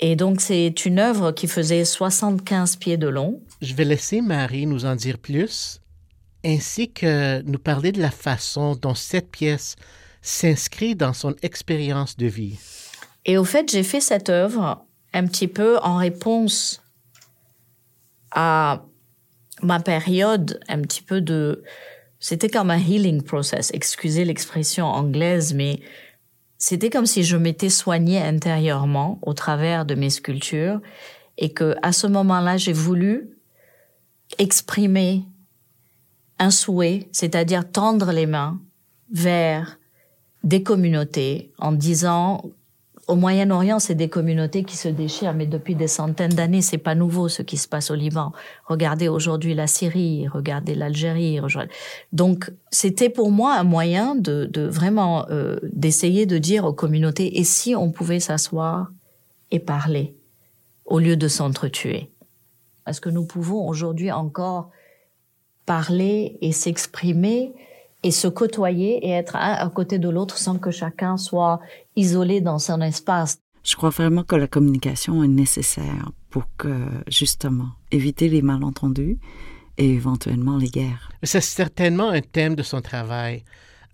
Et 0.00 0.16
donc, 0.16 0.40
c'est 0.40 0.86
une 0.86 0.98
œuvre 0.98 1.32
qui 1.32 1.48
faisait 1.48 1.84
75 1.84 2.76
pieds 2.76 2.96
de 2.96 3.08
long. 3.08 3.40
Je 3.60 3.74
vais 3.74 3.84
laisser 3.84 4.20
Marie 4.20 4.66
nous 4.66 4.84
en 4.84 4.94
dire 4.94 5.18
plus, 5.18 5.80
ainsi 6.44 6.90
que 6.90 7.42
nous 7.42 7.58
parler 7.58 7.92
de 7.92 8.00
la 8.00 8.10
façon 8.10 8.74
dont 8.74 8.94
cette 8.94 9.30
pièce 9.30 9.76
s'inscrit 10.22 10.94
dans 10.94 11.12
son 11.12 11.34
expérience 11.42 12.16
de 12.16 12.26
vie. 12.26 12.58
Et 13.24 13.38
au 13.38 13.44
fait, 13.44 13.70
j'ai 13.70 13.82
fait 13.82 14.00
cette 14.00 14.28
œuvre 14.28 14.84
un 15.12 15.26
petit 15.26 15.48
peu 15.48 15.78
en 15.78 15.96
réponse 15.96 16.82
à 18.30 18.84
ma 19.62 19.80
période 19.80 20.60
un 20.68 20.80
petit 20.82 21.02
peu 21.02 21.20
de... 21.20 21.62
C'était 22.20 22.48
comme 22.48 22.70
un 22.70 22.78
healing 22.78 23.22
process, 23.22 23.70
excusez 23.72 24.24
l'expression 24.24 24.86
anglaise, 24.86 25.54
mais 25.54 25.80
c'était 26.58 26.90
comme 26.90 27.06
si 27.06 27.22
je 27.22 27.36
m'étais 27.36 27.68
soignée 27.68 28.20
intérieurement 28.20 29.20
au 29.22 29.34
travers 29.34 29.84
de 29.84 29.94
mes 29.94 30.10
sculptures 30.10 30.80
et 31.36 31.52
que 31.52 31.76
à 31.82 31.92
ce 31.92 32.08
moment-là, 32.08 32.56
j'ai 32.56 32.72
voulu 32.72 33.30
exprimer 34.38 35.22
un 36.38 36.50
souhait, 36.50 37.08
c'est-à-dire 37.12 37.70
tendre 37.70 38.12
les 38.12 38.26
mains 38.26 38.60
vers 39.12 39.78
des 40.44 40.62
communautés 40.62 41.52
en 41.58 41.72
disant 41.72 42.42
au 43.08 43.16
Moyen-Orient, 43.16 43.78
c'est 43.78 43.94
des 43.94 44.10
communautés 44.10 44.64
qui 44.64 44.76
se 44.76 44.86
déchirent, 44.86 45.32
mais 45.32 45.46
depuis 45.46 45.74
des 45.74 45.88
centaines 45.88 46.34
d'années, 46.34 46.60
c'est 46.60 46.76
pas 46.76 46.94
nouveau 46.94 47.28
ce 47.28 47.40
qui 47.40 47.56
se 47.56 47.66
passe 47.66 47.90
au 47.90 47.94
Liban. 47.94 48.32
Regardez 48.66 49.08
aujourd'hui 49.08 49.54
la 49.54 49.66
Syrie, 49.66 50.28
regardez 50.28 50.74
l'Algérie. 50.74 51.40
Donc, 52.12 52.52
c'était 52.70 53.08
pour 53.08 53.30
moi 53.30 53.54
un 53.54 53.64
moyen 53.64 54.14
de, 54.14 54.50
vraiment 54.70 55.26
euh, 55.30 55.56
d'essayer 55.62 56.26
de 56.26 56.36
dire 56.36 56.66
aux 56.66 56.74
communautés 56.74 57.38
et 57.38 57.44
si 57.44 57.74
on 57.74 57.90
pouvait 57.90 58.20
s'asseoir 58.20 58.92
et 59.50 59.58
parler 59.58 60.14
au 60.84 60.98
lieu 60.98 61.16
de 61.16 61.28
s'entretuer? 61.28 62.10
Est-ce 62.86 63.00
que 63.00 63.10
nous 63.10 63.24
pouvons 63.24 63.66
aujourd'hui 63.66 64.12
encore 64.12 64.70
parler 65.68 66.38
et 66.40 66.52
s'exprimer 66.52 67.52
et 68.02 68.10
se 68.10 68.26
côtoyer 68.26 69.06
et 69.06 69.10
être 69.10 69.36
un 69.36 69.52
à 69.52 69.68
côté 69.68 69.98
de 69.98 70.08
l'autre 70.08 70.38
sans 70.38 70.58
que 70.58 70.70
chacun 70.70 71.18
soit 71.18 71.60
isolé 71.94 72.40
dans 72.40 72.58
son 72.58 72.80
espace. 72.80 73.38
Je 73.62 73.76
crois 73.76 73.90
vraiment 73.90 74.22
que 74.22 74.34
la 74.36 74.46
communication 74.46 75.22
est 75.22 75.28
nécessaire 75.44 76.10
pour 76.30 76.44
que, 76.56 76.74
justement, 77.06 77.70
éviter 77.90 78.30
les 78.30 78.40
malentendus 78.40 79.18
et 79.76 79.90
éventuellement 79.90 80.56
les 80.56 80.68
guerres. 80.68 81.10
C'est 81.22 81.42
certainement 81.42 82.08
un 82.08 82.22
thème 82.22 82.54
de 82.54 82.62
son 82.62 82.80
travail. 82.80 83.44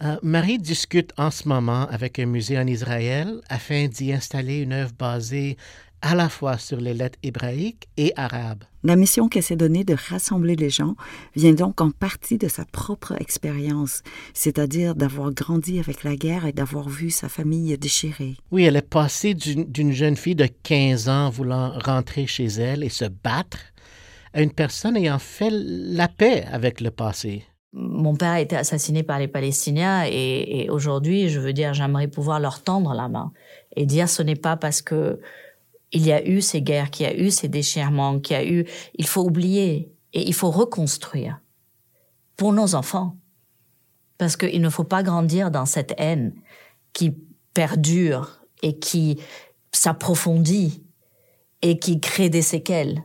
Euh, 0.03 0.17
Marie 0.23 0.59
discute 0.59 1.13
en 1.17 1.33
ce 1.33 1.49
moment 1.49 1.87
avec 1.89 2.21
un 2.21 2.27
musée 2.27 2.59
en 2.59 2.67
Israël 2.69 3.41
afin 3.49 3.89
d'y 3.89 4.13
installer 4.13 4.59
une 4.59 4.73
œuvre 4.73 4.93
basée 4.97 5.57
à 6.05 6.15
la 6.15 6.29
fois 6.29 6.59
sur 6.59 6.77
les 6.81 6.93
lettres 6.93 7.19
hébraïques 7.23 7.89
et 7.97 8.13
arabes. 8.17 8.65
La 8.83 8.95
mission 8.95 9.29
qu'elle 9.29 9.43
s'est 9.43 9.57
donnée 9.57 9.85
de 9.85 9.97
rassembler 10.11 10.55
les 10.55 10.69
gens 10.69 10.97
vient 11.35 11.55
donc 11.55 11.81
en 11.81 11.91
partie 11.91 12.37
de 12.37 12.47
sa 12.47 12.67
propre 12.67 13.15
expérience, 13.19 14.03
c'est-à-dire 14.35 14.95
d'avoir 14.95 15.33
grandi 15.33 15.79
avec 15.79 16.05
la 16.05 16.15
guerre 16.15 16.45
et 16.45 16.53
d'avoir 16.53 16.91
vu 16.91 17.09
sa 17.09 17.31
famille 17.31 17.77
déchirée. 17.79 18.35
Oui, 18.51 18.65
elle 18.65 18.77
est 18.77 18.83
passée 18.83 19.33
d'une 19.33 19.93
jeune 19.93 20.17
fille 20.17 20.35
de 20.35 20.47
15 20.63 21.09
ans 21.09 21.31
voulant 21.31 21.73
rentrer 21.79 22.27
chez 22.27 22.49
elle 22.49 22.85
et 22.85 22.91
se 22.91 23.07
battre 23.07 23.59
à 24.35 24.43
une 24.43 24.53
personne 24.53 24.99
ayant 24.99 25.19
fait 25.19 25.51
la 25.51 26.09
paix 26.09 26.45
avec 26.53 26.83
le 26.83 26.91
passé. 26.91 27.45
Mon 27.73 28.15
père 28.15 28.33
a 28.33 28.41
été 28.41 28.57
assassiné 28.57 29.03
par 29.03 29.19
les 29.19 29.27
Palestiniens 29.27 30.05
et, 30.07 30.65
et 30.65 30.71
aujourd'hui, 30.71 31.31
je 31.31 31.41
veux 31.41 31.55
dire, 31.55 31.73
j'aimerais 31.73 32.09
pouvoir 32.09 32.41
leur 32.41 32.63
tendre 32.63 32.93
la 32.93 33.09
main 33.09 33.33
et 33.75 33.87
dire 33.87 34.09
ce 34.09 34.23
n'est 34.23 34.37
pas 34.37 34.57
parce 34.57 34.83
que 34.83 35.19
il 35.95 36.05
y 36.05 36.13
a 36.13 36.27
eu 36.27 36.43
ces 36.43 36.61
guerres, 36.61 36.91
qu'il 36.91 37.07
y 37.07 37.09
a 37.09 37.17
eu 37.17 37.31
ces 37.31 37.49
déchirements, 37.49 38.19
qu'il 38.19 38.37
y 38.37 38.41
a 38.41 38.45
eu, 38.45 38.67
il 38.99 39.07
faut 39.07 39.23
oublier 39.23 39.93
et 40.13 40.27
il 40.27 40.35
faut 40.35 40.51
reconstruire 40.51 41.41
pour 42.37 42.53
nos 42.53 42.75
enfants. 42.75 43.17
Parce 44.19 44.37
qu'il 44.37 44.61
ne 44.61 44.71
faut 44.71 44.85
pas 44.85 45.03
grandir 45.03 45.51
dans 45.51 45.67
cette 45.67 45.95
haine 45.97 46.35
qui 46.93 47.15
perdure 47.53 48.41
et 48.63 48.79
qui 48.79 49.19
s'approfondit 49.73 50.83
et 51.63 51.79
qui 51.79 52.01
crée 52.01 52.29
des 52.29 52.43
séquelles. 52.43 53.05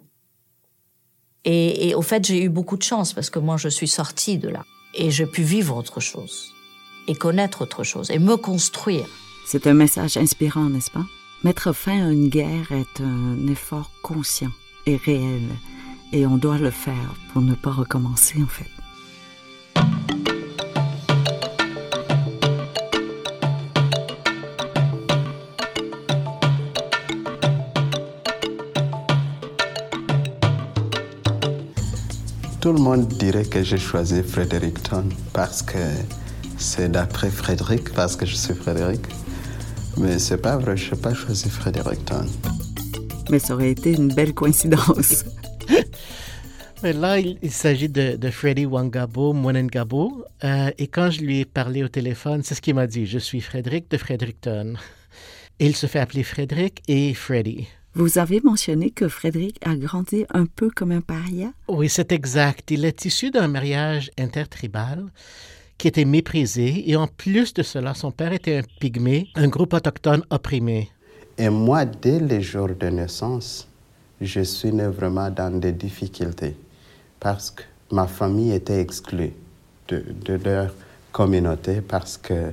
Et, 1.45 1.89
et, 1.89 1.95
au 1.95 2.01
fait, 2.01 2.25
j'ai 2.25 2.43
eu 2.43 2.49
beaucoup 2.49 2.77
de 2.77 2.83
chance 2.83 3.13
parce 3.13 3.29
que 3.29 3.39
moi, 3.39 3.57
je 3.57 3.69
suis 3.69 3.87
sortie 3.87 4.37
de 4.37 4.49
là 4.49 4.65
et 4.93 5.09
j'ai 5.09 5.25
pu 5.25 5.41
vivre 5.41 5.77
autre 5.77 5.99
chose 5.99 6.51
et 7.07 7.15
connaître 7.15 7.61
autre 7.61 7.83
chose 7.83 8.11
et 8.11 8.19
me 8.19 8.35
construire. 8.35 9.07
C'est 9.47 9.65
un 9.67 9.73
message 9.73 10.17
inspirant, 10.17 10.69
n'est-ce 10.69 10.91
pas? 10.91 11.05
Mettre 11.41 11.71
fin 11.71 12.05
à 12.05 12.11
une 12.11 12.27
guerre 12.27 12.73
est 12.73 13.01
un 13.01 13.47
effort 13.47 13.91
conscient 14.03 14.51
et 14.85 14.97
réel, 14.97 15.47
et 16.11 16.25
on 16.25 16.35
doit 16.35 16.57
le 16.57 16.69
faire 16.69 17.15
pour 17.31 17.41
ne 17.41 17.55
pas 17.55 17.71
recommencer 17.71 18.43
en 18.43 18.47
fait. 18.47 18.69
Tout 32.59 32.73
le 32.73 32.79
monde 32.79 33.07
dirait 33.07 33.45
que 33.45 33.63
j'ai 33.63 33.77
choisi 33.77 34.21
Fredericton 34.23 35.07
parce 35.31 35.61
que 35.61 35.77
c'est 36.57 36.91
d'après 36.91 37.29
Frédéric, 37.29 37.93
parce 37.93 38.17
que 38.17 38.25
je 38.25 38.35
suis 38.35 38.53
Frédéric. 38.53 38.99
Mais 39.99 40.17
c'est 40.17 40.37
pas 40.37 40.55
vrai, 40.57 40.77
je 40.77 40.95
n'ai 40.95 41.01
pas 41.01 41.13
choisi 41.13 41.49
Fredericton. 41.49 42.25
Mais 43.29 43.39
ça 43.39 43.53
aurait 43.53 43.71
été 43.71 43.91
une 43.91 44.07
belle 44.13 44.33
coïncidence. 44.33 45.25
Mais 46.83 46.93
là, 46.93 47.19
il, 47.19 47.37
il 47.41 47.51
s'agit 47.51 47.89
de, 47.89 48.15
de 48.15 48.29
Freddy 48.29 48.65
Wangabo 48.65 49.33
Mwenengabo. 49.33 50.23
Euh, 50.45 50.71
et 50.77 50.87
quand 50.87 51.11
je 51.11 51.19
lui 51.19 51.41
ai 51.41 51.45
parlé 51.45 51.83
au 51.83 51.89
téléphone, 51.89 52.41
c'est 52.43 52.55
ce 52.55 52.61
qu'il 52.61 52.75
m'a 52.75 52.87
dit. 52.87 53.05
Je 53.05 53.19
suis 53.19 53.41
Frédéric 53.41 53.91
de 53.91 53.97
Fredericton. 53.97 54.75
Et 55.59 55.65
il 55.65 55.75
se 55.75 55.87
fait 55.87 55.99
appeler 55.99 56.23
Frédéric 56.23 56.81
et 56.87 57.13
Freddy. 57.13 57.67
Vous 57.93 58.17
avez 58.17 58.39
mentionné 58.39 58.91
que 58.91 59.09
Frédéric 59.09 59.57
a 59.65 59.75
grandi 59.75 60.25
un 60.33 60.45
peu 60.45 60.69
comme 60.69 60.93
un 60.93 61.01
paria? 61.01 61.51
Oui, 61.67 61.89
c'est 61.89 62.13
exact. 62.13 62.71
Il 62.71 62.85
est 62.85 63.03
issu 63.03 63.31
d'un 63.31 63.49
mariage 63.49 64.11
intertribal 64.17 65.07
qui 65.79 65.87
était 65.87 66.05
méprisé 66.05 66.83
et 66.87 66.95
en 66.95 67.07
plus 67.07 67.53
de 67.53 67.63
cela, 67.63 67.95
son 67.95 68.11
père 68.11 68.33
était 68.33 68.57
un 68.57 68.63
pygmée, 68.79 69.29
un 69.33 69.47
groupe 69.47 69.73
autochtone 69.73 70.23
opprimé. 70.29 70.91
Et 71.37 71.49
moi, 71.49 71.85
dès 71.85 72.19
les 72.19 72.41
jours 72.41 72.69
de 72.77 72.87
naissance, 72.87 73.65
je 74.19 74.41
suis 74.41 74.73
né 74.73 74.87
vraiment 74.87 75.31
dans 75.31 75.57
des 75.57 75.71
difficultés 75.71 76.55
parce 77.19 77.49
que 77.49 77.63
ma 77.91 78.07
famille 78.07 78.51
était 78.51 78.81
exclue 78.81 79.31
de, 79.87 80.33
leur 80.43 80.73
communauté 81.13 81.81
parce 81.81 82.17
que, 82.17 82.51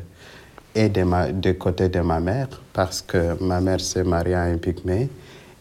et 0.75 0.89
de, 0.89 1.33
de 1.33 1.53
côté 1.53 1.89
de 1.89 2.01
ma 2.01 2.21
mère, 2.21 2.49
parce 2.73 3.03
que 3.03 3.43
ma 3.43 3.61
mère 3.61 3.81
s'est 3.81 4.05
mariée 4.05 4.35
à 4.35 4.43
un 4.43 4.57
pygmée, 4.57 5.09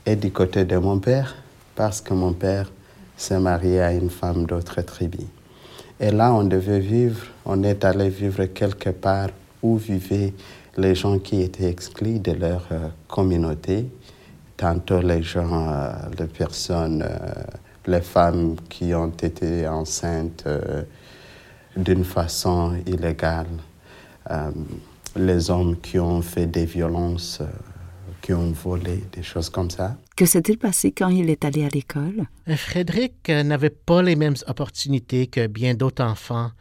et 0.06 0.16
du 0.16 0.32
côté 0.32 0.66
de 0.66 0.78
mon 0.78 1.00
père, 1.00 1.36
parce 1.76 2.00
que 2.00 2.14
mon 2.14 2.34
père 2.34 2.72
s'est 3.18 3.40
marié 3.40 3.82
à 3.82 3.92
une 3.92 4.12
femme 4.12 4.46
d'autre 4.46 4.82
tribu. 4.84 5.26
Et 6.00 6.12
là, 6.12 6.34
on 6.34 6.44
devait 6.44 6.82
vivre, 6.82 7.26
on 7.46 7.64
est 7.64 7.86
allé 7.86 8.10
vivre 8.10 8.46
quelque 8.46 8.90
part 8.90 9.30
où 9.64 9.78
vivaient 9.78 10.34
les 10.76 10.94
gens 10.94 11.20
qui 11.20 11.42
étaient 11.42 11.70
exclus 11.70 12.20
de 12.20 12.34
leur 12.34 12.68
euh, 12.74 12.90
communauté, 13.08 13.90
tantôt 14.58 15.00
les 15.00 15.24
gens, 15.24 15.70
euh, 15.70 15.94
les 16.20 16.28
personnes, 16.28 17.02
euh, 17.02 17.44
les 17.88 18.02
femmes 18.02 18.58
qui 18.68 18.94
ont 18.94 19.08
été 19.10 19.66
enceintes 19.68 20.48
d'une 21.78 22.04
façon 22.04 22.76
illégale, 22.88 23.46
les 25.16 25.52
hommes 25.52 25.78
qui 25.80 26.00
ont 26.00 26.24
fait 26.24 26.48
des 26.48 26.66
violences, 26.66 27.42
qui 28.24 28.34
ont 28.34 28.52
volé, 28.52 29.04
des 29.14 29.22
choses 29.22 29.52
comme 29.52 29.70
ça. 29.70 29.96
Que 30.16 30.26
s'est-il 30.26 30.58
passé 30.58 30.94
quand 30.94 31.10
il 31.10 31.30
est 31.30 31.44
allé 31.44 31.66
à 31.66 31.68
l'école? 31.68 32.28
Frédéric 32.56 33.30
euh, 33.30 33.44
n'avait 33.44 33.70
pas 33.70 34.02
les 34.02 34.16
mêmes 34.16 34.38
opportunités 34.48 35.28
que 35.28 35.48
bien 35.48 35.74
d'autres 35.74 36.06
enfants. 36.06 36.52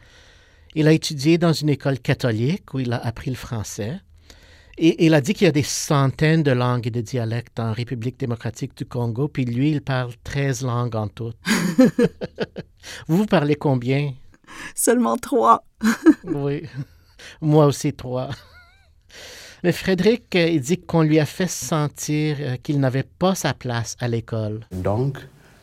Il 0.73 0.89
a 0.89 0.91
étudié 0.91 1.37
dans 1.37 1.53
une 1.53 1.69
école 1.69 1.99
catholique 1.99 2.73
où 2.73 2.79
il 2.79 2.91
a 2.91 2.97
appris 2.97 3.29
le 3.29 3.37
français. 3.37 4.01
Et 4.77 5.05
il 5.05 5.13
a 5.13 5.21
dit 5.21 5.33
qu'il 5.33 5.45
y 5.45 5.47
a 5.47 5.53
des 5.53 5.63
centaines 5.63 6.43
de 6.43 6.51
langues 6.51 6.87
et 6.87 6.91
de 6.91 6.99
dialectes 6.99 7.57
en 7.61 7.71
République 7.71 8.19
démocratique 8.19 8.75
du 8.75 8.85
Congo, 8.85 9.29
puis 9.29 9.45
lui, 9.45 9.71
il 9.71 9.81
parle 9.81 10.11
13 10.25 10.63
langues 10.63 10.97
en 10.97 11.07
tout. 11.07 11.31
vous, 13.07 13.17
vous 13.19 13.25
parlez 13.25 13.55
combien? 13.55 14.13
Seulement 14.75 15.15
trois. 15.15 15.63
oui, 16.25 16.63
moi 17.39 17.67
aussi 17.67 17.93
trois. 17.93 18.31
Mais 19.65 19.71
Frédéric, 19.71 20.35
euh, 20.35 20.47
il 20.47 20.61
dit 20.61 20.77
qu'on 20.77 21.01
lui 21.01 21.19
a 21.19 21.25
fait 21.25 21.49
sentir 21.49 22.37
euh, 22.39 22.55
qu'il 22.61 22.79
n'avait 22.79 23.01
pas 23.17 23.33
sa 23.33 23.55
place 23.55 23.97
à 23.99 24.07
l'école. 24.07 24.59
Donc, 24.71 25.17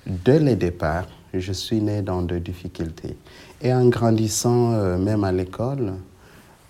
dès 0.05 0.41
le 0.41 0.57
départ, 0.57 1.07
je 1.33 1.53
suis 1.53 1.81
né 1.81 2.03
dans 2.03 2.21
des 2.23 2.41
difficultés. 2.41 3.17
Et 3.61 3.73
en 3.73 3.87
grandissant, 3.91 4.73
euh, 4.73 4.99
même 4.99 5.23
à 5.23 5.31
l'école, 5.31 5.93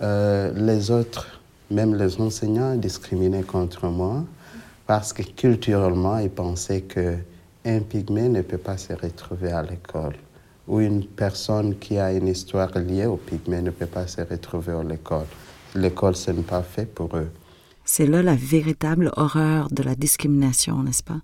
les 0.03 0.91
autres, 0.91 1.41
même 1.71 1.95
les 1.95 2.21
enseignants, 2.21 2.75
discriminaient 2.75 3.45
contre 3.45 3.87
moi 3.87 4.25
parce 4.87 5.15
que 5.15 5.23
culturellement, 5.23 6.19
ils 6.19 6.29
pensaient 6.29 6.83
qu'un 6.83 7.81
pygmée 7.81 8.29
ne 8.29 8.43
peut 8.43 8.59
pas 8.59 8.77
se 8.77 8.93
retrouver 8.93 9.53
à 9.53 9.63
l'école. 9.63 10.17
Ou 10.69 10.81
une 10.81 11.07
personne 11.07 11.79
qui 11.79 11.97
a 11.97 12.13
une 12.13 12.29
histoire 12.29 12.77
liée 12.77 13.07
au 13.07 13.17
pygmée 13.17 13.63
ne 13.63 13.71
peut 13.71 13.87
pas 13.87 14.07
se 14.07 14.21
retrouver 14.21 14.73
à 14.73 14.83
l'école. 14.83 15.29
L'école, 15.75 16.17
ce 16.17 16.31
n'est 16.31 16.43
pas 16.43 16.63
fait 16.63 16.87
pour 16.87 17.17
eux. 17.17 17.31
C'est 17.85 18.07
là 18.07 18.23
la 18.23 18.37
véritable 18.37 19.11
horreur 19.17 19.69
de 19.71 19.83
la 19.83 19.95
discrimination, 19.95 20.83
n'est-ce 20.83 21.03
pas? 21.03 21.21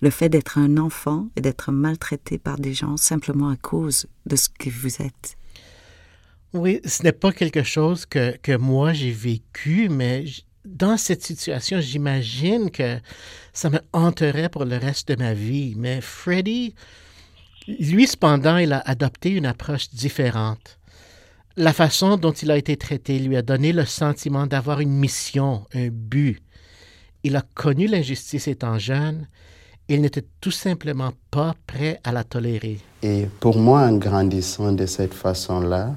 Le 0.00 0.10
fait 0.10 0.28
d'être 0.28 0.58
un 0.58 0.76
enfant 0.76 1.28
et 1.36 1.40
d'être 1.40 1.72
maltraité 1.72 2.38
par 2.38 2.58
des 2.58 2.72
gens 2.72 2.96
simplement 2.96 3.48
à 3.48 3.56
cause 3.56 4.06
de 4.26 4.36
ce 4.36 4.48
que 4.48 4.70
vous 4.70 5.02
êtes. 5.02 5.36
Oui, 6.52 6.80
ce 6.84 7.02
n'est 7.02 7.12
pas 7.12 7.32
quelque 7.32 7.62
chose 7.62 8.06
que, 8.06 8.36
que 8.38 8.56
moi 8.56 8.92
j'ai 8.92 9.12
vécu, 9.12 9.88
mais 9.88 10.24
dans 10.64 10.96
cette 10.96 11.22
situation, 11.22 11.80
j'imagine 11.80 12.70
que 12.70 12.98
ça 13.52 13.70
me 13.70 13.80
hanterait 13.92 14.48
pour 14.48 14.64
le 14.64 14.76
reste 14.76 15.08
de 15.08 15.16
ma 15.16 15.32
vie. 15.32 15.74
Mais 15.76 16.00
Freddy, 16.00 16.74
lui 17.68 18.06
cependant, 18.06 18.56
il 18.56 18.72
a 18.72 18.80
adopté 18.80 19.30
une 19.30 19.46
approche 19.46 19.90
différente. 19.90 20.78
La 21.56 21.72
façon 21.72 22.16
dont 22.16 22.32
il 22.32 22.50
a 22.50 22.56
été 22.56 22.76
traité 22.76 23.18
lui 23.18 23.36
a 23.36 23.42
donné 23.42 23.72
le 23.72 23.84
sentiment 23.84 24.46
d'avoir 24.46 24.80
une 24.80 24.92
mission, 24.92 25.66
un 25.74 25.88
but. 25.88 26.40
Il 27.24 27.34
a 27.34 27.42
connu 27.54 27.88
l'injustice 27.88 28.46
étant 28.46 28.78
jeune, 28.78 29.26
il 29.88 30.00
n'était 30.00 30.24
tout 30.40 30.52
simplement 30.52 31.10
pas 31.32 31.54
prêt 31.66 31.98
à 32.04 32.12
la 32.12 32.22
tolérer. 32.22 32.78
Et 33.02 33.26
pour 33.40 33.58
moi, 33.58 33.80
en 33.80 33.96
grandissant 33.96 34.72
de 34.72 34.86
cette 34.86 35.12
façon-là, 35.12 35.96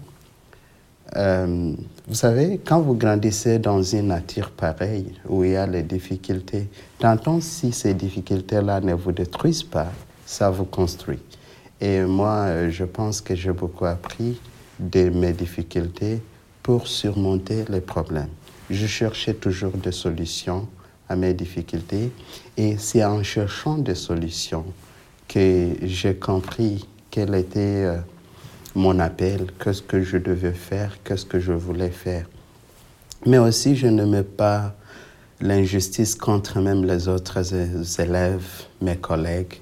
euh, 1.15 1.75
vous 2.07 2.15
savez, 2.15 2.59
quand 2.65 2.81
vous 2.81 2.95
grandissez 2.95 3.59
dans 3.59 3.83
une 3.83 4.07
nature 4.07 4.49
pareille, 4.49 5.13
où 5.29 5.43
il 5.43 5.51
y 5.51 5.55
a 5.55 5.67
les 5.67 5.83
difficultés, 5.83 6.67
tantôt 6.97 7.39
si 7.39 7.71
ces 7.71 7.93
difficultés-là 7.93 8.81
ne 8.81 8.95
vous 8.95 9.11
détruisent 9.11 9.61
pas, 9.61 9.91
ça 10.25 10.49
vous 10.49 10.65
construit. 10.65 11.19
Et 11.79 12.01
moi, 12.01 12.45
euh, 12.47 12.71
je 12.71 12.85
pense 12.85 13.21
que 13.21 13.35
j'ai 13.35 13.51
beaucoup 13.51 13.85
appris 13.85 14.39
de 14.79 15.09
mes 15.09 15.33
difficultés 15.33 16.21
pour 16.61 16.87
surmonter 16.87 17.65
les 17.69 17.81
problèmes. 17.81 18.29
Je 18.69 18.87
cherchais 18.87 19.33
toujours 19.33 19.73
des 19.73 19.91
solutions 19.91 20.67
à 21.09 21.15
mes 21.15 21.33
difficultés 21.33 22.11
et 22.57 22.77
c'est 22.77 23.03
en 23.03 23.21
cherchant 23.23 23.77
des 23.77 23.95
solutions 23.95 24.65
que 25.27 25.73
j'ai 25.81 26.15
compris 26.15 26.87
quel 27.11 27.35
était 27.35 27.59
euh, 27.59 27.97
mon 28.75 28.99
appel, 28.99 29.47
qu'est-ce 29.63 29.81
que 29.81 30.01
je 30.01 30.17
devais 30.17 30.53
faire, 30.53 30.97
qu'est-ce 31.03 31.25
que 31.25 31.39
je 31.39 31.51
voulais 31.51 31.91
faire. 31.91 32.27
Mais 33.25 33.37
aussi, 33.37 33.75
je 33.75 33.87
n'aimais 33.87 34.23
pas 34.23 34.75
l'injustice 35.41 36.15
contre 36.15 36.59
même 36.59 36.85
les 36.85 37.07
autres 37.07 37.53
élèves, 38.01 38.47
mes 38.81 38.95
collègues. 38.97 39.61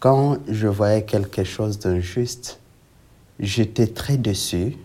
Quand 0.00 0.38
je 0.48 0.66
voyais 0.66 1.04
quelque 1.04 1.44
chose 1.44 1.78
d'injuste, 1.78 2.59
j'étais 3.40 3.86
très 3.86 4.16
déçu. 4.16 4.76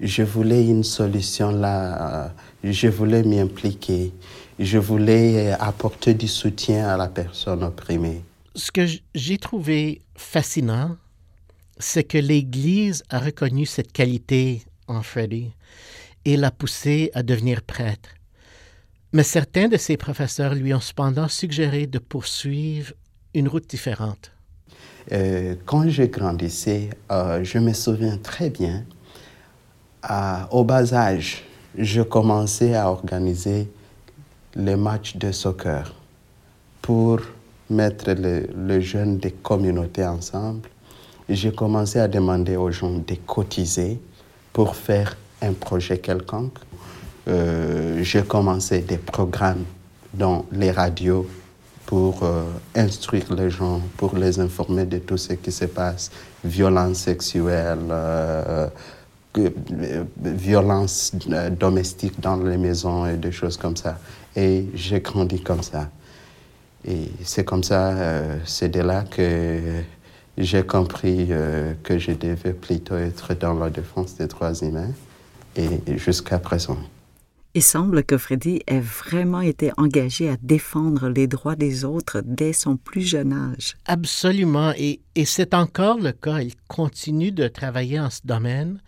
Je 0.00 0.22
voulais 0.22 0.66
une 0.66 0.84
solution 0.84 1.50
là, 1.50 2.34
je 2.62 2.88
voulais 2.88 3.22
m'y 3.22 3.38
impliquer, 3.40 4.12
je 4.58 4.76
voulais 4.76 5.52
apporter 5.52 6.12
du 6.12 6.28
soutien 6.28 6.86
à 6.88 6.96
la 6.98 7.08
personne 7.08 7.62
opprimée. 7.62 8.22
Ce 8.54 8.70
que 8.70 8.86
j'ai 9.14 9.38
trouvé 9.38 10.02
fascinant, 10.14 10.96
c'est 11.78 12.04
que 12.04 12.18
l'Église 12.18 13.04
a 13.08 13.18
reconnu 13.18 13.64
cette 13.64 13.92
qualité 13.92 14.62
en 14.86 15.02
Freddie 15.02 15.52
et 16.26 16.36
l'a 16.36 16.50
poussé 16.50 17.10
à 17.14 17.22
devenir 17.22 17.62
prêtre. 17.62 18.10
Mais 19.12 19.22
certains 19.22 19.68
de 19.68 19.76
ses 19.78 19.96
professeurs 19.96 20.54
lui 20.54 20.74
ont 20.74 20.80
cependant 20.80 21.28
suggéré 21.28 21.86
de 21.86 21.98
poursuivre 21.98 22.92
une 23.32 23.48
route 23.48 23.68
différente. 23.68 24.32
Euh, 25.12 25.54
quand 25.64 25.88
je 25.88 26.04
grandissais, 26.04 26.90
euh, 27.10 27.44
je 27.44 27.58
me 27.58 27.72
souviens 27.72 28.16
très 28.18 28.50
bien, 28.50 28.84
au 30.52 30.62
bas 30.62 30.94
âge, 30.94 31.42
je 31.76 32.00
commençais 32.00 32.74
à 32.76 32.88
organiser 32.88 33.68
les 34.54 34.76
matchs 34.76 35.16
de 35.16 35.32
soccer 35.32 35.92
pour 36.80 37.20
mettre 37.68 38.12
les 38.12 38.80
jeunes 38.80 39.18
des 39.18 39.32
communautés 39.32 40.06
ensemble. 40.06 40.68
J'ai 41.28 41.50
commencé 41.50 41.98
à 41.98 42.06
demander 42.06 42.54
aux 42.54 42.70
gens 42.70 42.92
de 42.92 43.14
cotiser 43.26 44.00
pour 44.52 44.76
faire 44.76 45.16
un 45.42 45.52
projet 45.52 45.98
quelconque. 45.98 46.58
Euh, 47.26 48.00
j'ai 48.02 48.22
commencé 48.22 48.80
des 48.80 48.98
programmes 48.98 49.64
dans 50.14 50.46
les 50.52 50.70
radios 50.70 51.26
pour 51.86 52.24
euh, 52.24 52.44
instruire 52.74 53.32
les 53.32 53.48
gens, 53.48 53.80
pour 53.96 54.16
les 54.16 54.40
informer 54.40 54.84
de 54.84 54.98
tout 54.98 55.16
ce 55.16 55.34
qui 55.34 55.52
se 55.52 55.64
passe, 55.66 56.10
violence 56.44 56.98
sexuelle, 56.98 57.78
euh, 57.90 58.68
violence 60.18 61.12
domestique 61.58 62.18
dans 62.20 62.36
les 62.36 62.56
maisons 62.56 63.06
et 63.06 63.16
des 63.16 63.32
choses 63.32 63.56
comme 63.56 63.76
ça. 63.76 63.98
Et 64.34 64.66
j'ai 64.74 65.00
grandi 65.00 65.40
comme 65.42 65.62
ça. 65.62 65.90
Et 66.86 67.10
c'est 67.22 67.44
comme 67.44 67.62
ça, 67.62 67.94
c'est 68.46 68.70
de 68.70 68.80
là 68.80 69.02
que 69.02 69.60
j'ai 70.38 70.62
compris 70.62 71.28
que 71.82 71.98
je 71.98 72.12
devais 72.12 72.54
plutôt 72.54 72.96
être 72.96 73.34
dans 73.34 73.54
la 73.54 73.68
défense 73.68 74.14
des 74.14 74.26
droits 74.26 74.54
humains 74.54 74.92
et 75.54 75.98
jusqu'à 75.98 76.38
présent. 76.38 76.78
Il 77.56 77.62
semble 77.62 78.04
que 78.04 78.18
Freddy 78.18 78.60
ait 78.66 78.80
vraiment 78.80 79.40
été 79.40 79.72
engagé 79.78 80.28
à 80.28 80.36
défendre 80.36 81.08
les 81.08 81.26
droits 81.26 81.56
des 81.56 81.86
autres 81.86 82.20
dès 82.22 82.52
son 82.52 82.76
plus 82.76 83.00
jeune 83.00 83.32
âge. 83.32 83.76
Absolument, 83.86 84.74
et, 84.76 85.00
c'est 85.24 85.54
encore 85.54 85.96
le 85.98 86.12
cas. 86.12 86.42
Il 86.42 86.52
continue 86.68 87.32
de 87.32 87.48
travailler 87.48 87.98
en 87.98 88.10
ce 88.10 88.20
domaine 88.26 88.82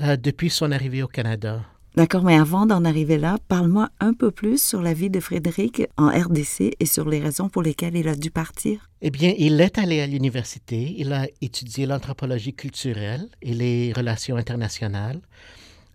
euh, 0.00 0.18
depuis 0.18 0.50
son 0.50 0.72
arrivée 0.72 1.02
au 1.02 1.08
Canada. 1.08 1.62
D'accord, 1.96 2.22
mais 2.22 2.36
avant 2.36 2.66
d'en 2.66 2.84
arriver 2.84 3.16
là, 3.16 3.38
parle-moi 3.48 3.88
un 3.98 4.12
peu 4.12 4.30
plus 4.30 4.62
sur 4.62 4.82
la 4.82 4.92
vie 4.92 5.08
de 5.08 5.18
Frédéric 5.18 5.84
en 5.96 6.08
RDC 6.08 6.76
et 6.78 6.84
sur 6.84 7.08
les 7.08 7.20
raisons 7.20 7.48
pour 7.48 7.62
lesquelles 7.62 7.96
il 7.96 8.08
a 8.08 8.14
dû 8.14 8.30
partir. 8.30 8.90
Eh 9.00 9.10
bien, 9.10 9.32
il 9.38 9.58
est 9.58 9.78
allé 9.78 10.02
à 10.02 10.06
l'université, 10.06 10.94
il 10.98 11.14
a 11.14 11.28
étudié 11.40 11.86
l'anthropologie 11.86 12.52
culturelle 12.52 13.30
et 13.40 13.54
les 13.54 13.94
relations 13.94 14.36
internationales. 14.36 15.22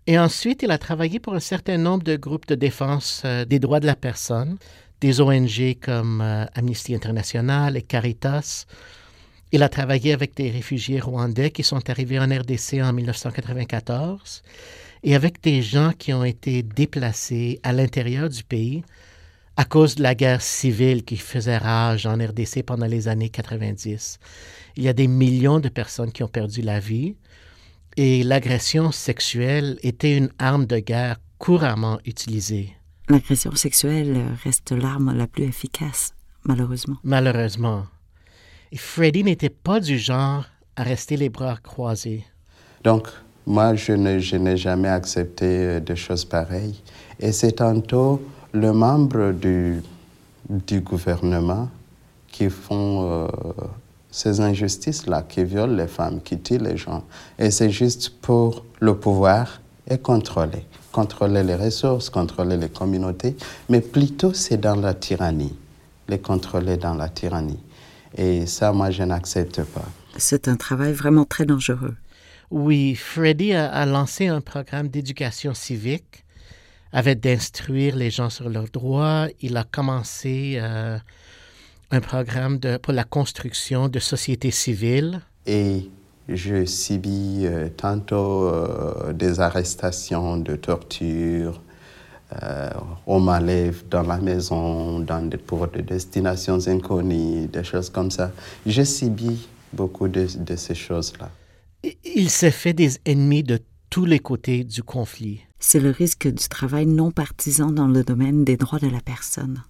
Et 0.06 0.18
ensuite, 0.18 0.62
il 0.62 0.70
a 0.72 0.78
travaillé 0.78 1.20
pour 1.20 1.34
un 1.34 1.40
certain 1.40 1.78
nombre 1.78 2.02
de 2.02 2.16
groupes 2.16 2.46
de 2.46 2.56
défense 2.56 3.22
euh, 3.24 3.44
des 3.44 3.60
droits 3.60 3.78
de 3.78 3.86
la 3.86 3.94
personne, 3.94 4.58
des 5.00 5.20
ONG 5.20 5.76
comme 5.80 6.20
euh, 6.20 6.44
Amnesty 6.54 6.94
International 6.94 7.76
et 7.76 7.82
Caritas. 7.82 8.66
Il 9.52 9.62
a 9.62 9.68
travaillé 9.68 10.12
avec 10.12 10.34
des 10.34 10.50
réfugiés 10.50 10.98
rwandais 10.98 11.50
qui 11.50 11.62
sont 11.62 11.88
arrivés 11.88 12.18
en 12.18 12.24
RDC 12.24 12.80
en 12.82 12.92
1994 12.92 14.42
et 15.04 15.14
avec 15.14 15.40
des 15.40 15.62
gens 15.62 15.92
qui 15.96 16.12
ont 16.12 16.24
été 16.24 16.62
déplacés 16.62 17.60
à 17.62 17.72
l'intérieur 17.72 18.28
du 18.28 18.42
pays 18.42 18.82
à 19.56 19.64
cause 19.64 19.96
de 19.96 20.02
la 20.02 20.14
guerre 20.14 20.42
civile 20.42 21.04
qui 21.04 21.16
faisait 21.16 21.58
rage 21.58 22.06
en 22.06 22.14
RDC 22.14 22.62
pendant 22.64 22.86
les 22.86 23.06
années 23.06 23.28
90. 23.28 24.18
Il 24.76 24.82
y 24.82 24.88
a 24.88 24.94
des 24.94 25.06
millions 25.06 25.60
de 25.60 25.68
personnes 25.68 26.10
qui 26.10 26.22
ont 26.22 26.28
perdu 26.28 26.62
la 26.62 26.80
vie 26.80 27.14
et 27.96 28.22
l'agression 28.22 28.92
sexuelle 28.92 29.78
était 29.82 30.16
une 30.16 30.30
arme 30.38 30.66
de 30.66 30.78
guerre 30.78 31.16
couramment 31.38 31.98
utilisée. 32.04 32.74
L'agression 33.08 33.54
sexuelle 33.54 34.16
reste 34.44 34.72
l'arme 34.72 35.16
la 35.16 35.26
plus 35.26 35.44
efficace, 35.44 36.14
malheureusement. 36.44 36.96
Malheureusement. 37.02 37.84
Et 38.70 38.78
Freddy 38.78 39.24
n'était 39.24 39.50
pas 39.50 39.80
du 39.80 39.98
genre 39.98 40.44
à 40.76 40.82
rester 40.82 41.16
les 41.16 41.28
bras 41.28 41.58
croisés. 41.62 42.24
Donc, 42.84 43.08
moi, 43.46 43.74
je, 43.74 43.92
n'ai 43.92 44.56
jamais 44.56 44.88
accepté 44.88 45.44
euh, 45.46 45.80
des 45.80 45.96
choses 45.96 46.24
pareilles. 46.24 46.80
Et 47.20 47.32
c'est 47.32 47.52
tantôt 47.52 48.22
le 48.52 48.72
membre 48.72 49.32
du, 49.32 49.82
du 50.48 50.80
gouvernement 50.80 51.68
qui 52.28 52.48
font 52.48 53.24
euh, 53.24 53.28
ces 54.12 54.40
injustices-là 54.40 55.22
qui 55.22 55.42
violent 55.42 55.74
les 55.74 55.88
femmes, 55.88 56.20
qui 56.20 56.38
tuent 56.38 56.58
les 56.58 56.76
gens. 56.76 57.02
Et 57.38 57.50
c'est 57.50 57.70
juste 57.70 58.10
pour 58.20 58.64
le 58.78 58.94
pouvoir 58.94 59.60
et 59.90 59.98
contrôler. 59.98 60.64
Contrôler 60.92 61.42
les 61.42 61.56
ressources, 61.56 62.10
contrôler 62.10 62.58
les 62.58 62.68
communautés, 62.68 63.34
mais 63.68 63.80
plutôt 63.80 64.34
c'est 64.34 64.58
dans 64.58 64.76
la 64.76 64.94
tyrannie. 64.94 65.56
Les 66.08 66.18
contrôler 66.18 66.76
dans 66.76 66.94
la 66.94 67.08
tyrannie. 67.08 67.58
Et 68.16 68.46
ça, 68.46 68.72
moi, 68.72 68.90
je 68.90 69.02
n'accepte 69.02 69.62
pas. 69.62 69.86
C'est 70.18 70.46
un 70.46 70.56
travail 70.56 70.92
vraiment 70.92 71.24
très 71.24 71.46
dangereux. 71.46 71.96
Oui, 72.50 72.94
Freddy 72.94 73.54
a, 73.54 73.86
lancé 73.86 74.26
un 74.26 74.42
programme 74.42 74.88
d'éducation 74.88 75.54
civique 75.54 76.26
avec 76.92 77.20
d'instruire 77.20 77.96
les 77.96 78.10
gens 78.10 78.28
sur 78.28 78.50
leurs 78.50 78.68
droits. 78.68 79.28
Il 79.40 79.56
a 79.56 79.64
commencé 79.64 80.58
euh, 80.60 80.98
un 81.92 82.00
programme 82.00 82.58
de, 82.58 82.78
pour 82.78 82.92
la 82.92 83.04
construction 83.04 83.88
de 83.88 83.98
sociétés 83.98 84.50
civiles. 84.50 85.20
Et 85.46 85.90
je 86.28 86.64
subis 86.64 87.42
euh, 87.44 87.68
tantôt 87.76 88.46
euh, 88.46 89.12
des 89.12 89.40
arrestations 89.40 90.38
de 90.38 90.56
torture. 90.56 91.60
Euh, 92.42 92.70
on 93.06 93.20
m'enlève 93.20 93.82
dans 93.90 94.02
la 94.02 94.16
maison 94.16 95.00
dans 95.00 95.28
des, 95.28 95.36
pour 95.36 95.68
des 95.68 95.82
destinations 95.82 96.66
inconnues, 96.66 97.46
des 97.46 97.62
choses 97.62 97.90
comme 97.90 98.10
ça. 98.10 98.32
J'ai 98.64 98.86
subi 98.86 99.46
beaucoup 99.72 100.08
de, 100.08 100.26
de 100.38 100.56
ces 100.56 100.74
choses-là. 100.74 101.30
Il 102.04 102.30
s'est 102.30 102.50
fait 102.50 102.72
des 102.72 102.98
ennemis 103.04 103.42
de 103.42 103.58
tous 103.90 104.06
les 104.06 104.20
côtés 104.20 104.64
du 104.64 104.82
conflit. 104.82 105.40
C'est 105.58 105.80
le 105.80 105.90
risque 105.90 106.26
du 106.26 106.48
travail 106.48 106.86
non 106.86 107.10
partisan 107.10 107.70
dans 107.70 107.88
le 107.88 108.02
domaine 108.02 108.44
des 108.44 108.56
droits 108.56 108.78
de 108.78 108.88
la 108.88 109.00
personne. 109.00 109.62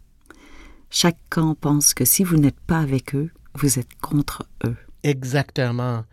Chaque 0.94 1.16
camp 1.30 1.54
pense 1.54 1.94
que 1.94 2.04
si 2.04 2.22
vous 2.22 2.36
n'êtes 2.36 2.60
pas 2.60 2.80
avec 2.80 3.14
eux, 3.14 3.30
vous 3.54 3.78
êtes 3.78 3.98
contre 4.02 4.46
eux. 4.66 4.76
Exactement. 5.02 6.04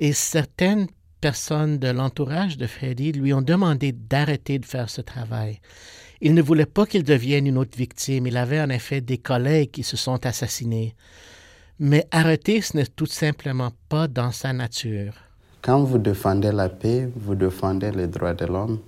Et 0.00 0.12
certaines 0.12 0.88
personnes 1.20 1.78
de 1.78 1.86
l'entourage 1.86 2.58
de 2.58 2.66
Freddy 2.66 3.12
lui 3.12 3.32
ont 3.32 3.42
demandé 3.42 3.92
d'arrêter 3.92 4.58
de 4.58 4.66
faire 4.66 4.90
ce 4.90 5.02
travail. 5.02 5.60
Il 6.20 6.34
ne 6.34 6.42
voulait 6.42 6.66
pas 6.66 6.84
qu'il 6.84 7.04
devienne 7.04 7.46
une 7.46 7.58
autre 7.58 7.78
victime. 7.78 8.26
Il 8.26 8.36
avait 8.36 8.60
en 8.60 8.70
effet 8.70 9.00
des 9.00 9.18
collègues 9.18 9.70
qui 9.70 9.84
se 9.84 9.96
sont 9.96 10.26
assassinés. 10.26 10.96
Mais 11.78 12.04
arrêter, 12.10 12.60
ce 12.60 12.76
n'est 12.76 12.86
tout 12.86 13.06
simplement 13.06 13.70
pas 13.88 14.08
dans 14.08 14.32
sa 14.32 14.52
nature. 14.52 15.14
Quand 15.62 15.84
vous 15.84 15.98
défendez 15.98 16.50
la 16.50 16.68
paix, 16.68 17.08
vous 17.14 17.36
défendez 17.36 17.92
les 17.92 18.08
droits 18.08 18.34
de 18.34 18.46
l'homme, 18.46 18.80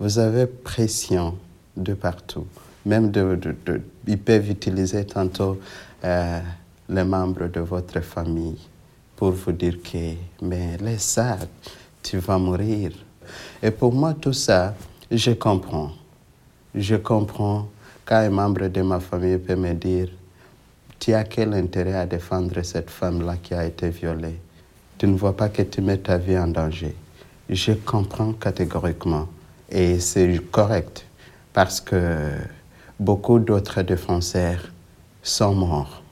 vous 0.00 0.18
avez 0.18 0.46
pression 0.46 1.36
de 1.76 1.92
partout 1.92 2.46
même 2.88 3.12
ils 4.06 4.18
peuvent 4.18 4.50
utiliser 4.50 5.04
tantôt 5.04 5.60
euh, 6.04 6.40
les 6.88 7.04
membres 7.04 7.48
de 7.48 7.60
votre 7.60 8.00
famille 8.00 8.56
pour 9.14 9.32
vous 9.32 9.52
dire 9.52 9.76
que, 9.82 10.14
mais 10.40 10.78
laisse 10.78 11.02
ça, 11.02 11.36
tu 12.02 12.16
vas 12.18 12.38
mourir. 12.38 12.92
Et 13.62 13.70
pour 13.70 13.92
moi, 13.92 14.14
tout 14.14 14.32
ça, 14.32 14.74
je 15.10 15.32
comprends. 15.32 15.90
Je 16.74 16.96
comprends 16.96 17.68
quand 18.06 18.16
un 18.16 18.30
membre 18.30 18.68
de 18.68 18.80
ma 18.80 19.00
famille 19.00 19.36
peut 19.38 19.56
me 19.56 19.74
dire, 19.74 20.08
tu 20.98 21.12
as 21.12 21.24
quel 21.24 21.52
intérêt 21.52 21.94
à 21.94 22.06
défendre 22.06 22.62
cette 22.62 22.90
femme-là 22.90 23.36
qui 23.42 23.52
a 23.52 23.66
été 23.66 23.90
violée? 23.90 24.40
Tu 24.96 25.06
ne 25.06 25.16
vois 25.16 25.36
pas 25.36 25.50
que 25.50 25.62
tu 25.62 25.82
mets 25.82 25.98
ta 25.98 26.16
vie 26.16 26.38
en 26.38 26.48
danger. 26.48 26.94
je 27.50 27.72
comprends 27.72 28.32
catégoriquement. 28.32 29.28
Et 29.70 30.00
c'est 30.00 30.38
correct 30.50 31.04
parce 31.52 31.80
que 31.80 32.30
beaucoup 32.98 33.38
d'autres 33.38 33.82
défenseurs 33.82 34.70
sont 35.22 35.54
morts 35.54 36.02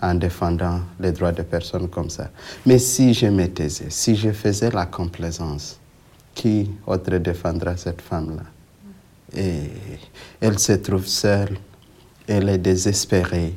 en 0.00 0.14
défendant 0.14 0.80
les 0.98 1.12
droits 1.12 1.32
des 1.32 1.42
personnes 1.42 1.88
comme 1.88 2.10
ça. 2.10 2.30
Mais 2.64 2.78
si 2.78 3.12
je 3.12 3.26
me 3.26 3.46
taisais, 3.46 3.90
si 3.90 4.16
je 4.16 4.32
faisais 4.32 4.70
la 4.70 4.86
complaisance, 4.86 5.78
qui 6.34 6.70
autre 6.86 7.16
défendra 7.18 7.76
cette 7.76 8.00
femme-là? 8.00 8.44
Et 9.36 9.70
elle 10.40 10.58
se 10.58 10.72
trouve 10.72 11.06
seule, 11.06 11.56
elle 12.26 12.48
est 12.48 12.58
désespérée, 12.58 13.54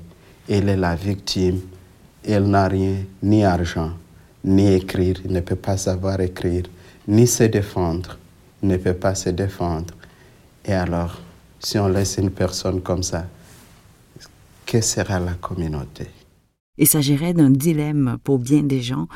elle 0.49 0.69
est 0.69 0.77
la 0.77 0.95
victime, 0.95 1.61
elle 2.27 2.45
n'a 2.45 2.67
rien, 2.67 2.97
ni 3.21 3.43
argent, 3.43 3.91
ni 4.43 4.73
écrire, 4.73 5.17
ne 5.25 5.39
peut 5.39 5.55
pas 5.55 5.77
savoir 5.77 6.19
écrire, 6.19 6.63
ni 7.07 7.27
se 7.27 7.43
défendre, 7.43 8.17
ne 8.61 8.77
peut 8.77 8.93
pas 8.93 9.15
se 9.15 9.29
défendre. 9.29 9.93
Et 10.65 10.73
alors, 10.73 11.21
si 11.63 11.79
on 11.79 11.87
laisse 11.87 12.17
une 12.17 12.31
personne 12.31 12.81
comme 12.81 13.03
ça, 13.03 13.27
que 14.65 14.81
sera 14.81 15.19
la 15.19 15.33
communauté? 15.33 16.07
Il 16.77 16.87
s'agirait 16.87 17.33
d'un 17.33 17.51
dilemme 17.51 18.17
pour 18.23 18.39
bien 18.39 18.63
des 18.63 18.81
gens. 18.81 19.07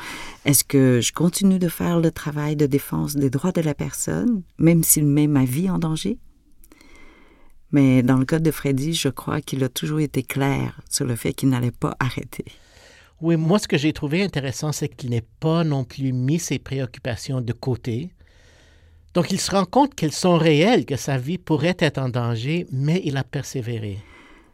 Est-ce 0.44 0.62
que 0.62 1.00
je 1.00 1.12
continue 1.12 1.58
de 1.58 1.68
faire 1.68 1.98
le 1.98 2.12
travail 2.12 2.54
de 2.54 2.66
défense 2.66 3.16
des 3.16 3.30
droits 3.30 3.52
de 3.52 3.60
la 3.60 3.74
personne, 3.74 4.42
même 4.58 4.84
s'il 4.84 5.06
met 5.06 5.26
ma 5.26 5.44
vie 5.44 5.68
en 5.68 5.78
danger? 5.78 6.18
Mais 7.72 8.02
dans 8.02 8.16
le 8.16 8.24
cas 8.24 8.38
de 8.38 8.50
Freddy, 8.50 8.94
je 8.94 9.08
crois 9.08 9.40
qu'il 9.40 9.62
a 9.64 9.68
toujours 9.68 10.00
été 10.00 10.22
clair 10.22 10.80
sur 10.88 11.04
le 11.04 11.16
fait 11.16 11.32
qu'il 11.34 11.50
n'allait 11.50 11.70
pas 11.70 11.96
arrêter. 11.98 12.46
Oui, 13.20 13.36
moi, 13.36 13.58
ce 13.58 13.66
que 13.66 13.76
j'ai 13.76 13.92
trouvé 13.92 14.22
intéressant, 14.22 14.70
c'est 14.70 14.88
qu'il 14.88 15.10
n'ait 15.10 15.26
pas 15.40 15.64
non 15.64 15.84
plus 15.84 16.12
mis 16.12 16.38
ses 16.38 16.60
préoccupations 16.60 17.40
de 17.40 17.52
côté. 17.52 18.10
Donc, 19.14 19.30
il 19.30 19.40
se 19.40 19.50
rend 19.50 19.64
compte 19.64 19.94
qu'elles 19.94 20.12
sont 20.12 20.36
réelles, 20.36 20.84
que 20.84 20.96
sa 20.96 21.16
vie 21.16 21.38
pourrait 21.38 21.76
être 21.78 21.98
en 21.98 22.08
danger, 22.08 22.66
mais 22.70 23.00
il 23.04 23.16
a 23.16 23.24
persévéré. 23.24 23.98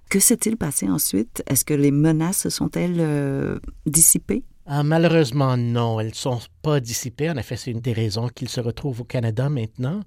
Que 0.09 0.21
s'est-il 0.21 0.57
passé 0.57 0.89
ensuite? 0.89 1.43
Est-ce 1.47 1.65
que 1.65 1.75
les 1.75 1.91
menaces 1.91 2.49
sont-elles 2.49 3.01
euh, 3.01 3.59
dissipées? 3.87 4.45
Ah, 4.67 4.83
malheureusement, 4.83 5.57
non, 5.57 6.01
elles 6.01 6.09
ne 6.09 6.15
sont 6.15 6.41
pas 6.63 6.81
dissipées. 6.81 7.29
En 7.29 7.37
effet, 7.37 7.57
c'est 7.57 7.71
une 7.71 7.81
des 7.81 7.93
raisons 7.93 8.29
qu'il 8.29 8.49
se 8.49 8.61
retrouve 8.61 9.03
au 9.03 9.05
Canada 9.05 9.49
maintenant. 9.51 10.01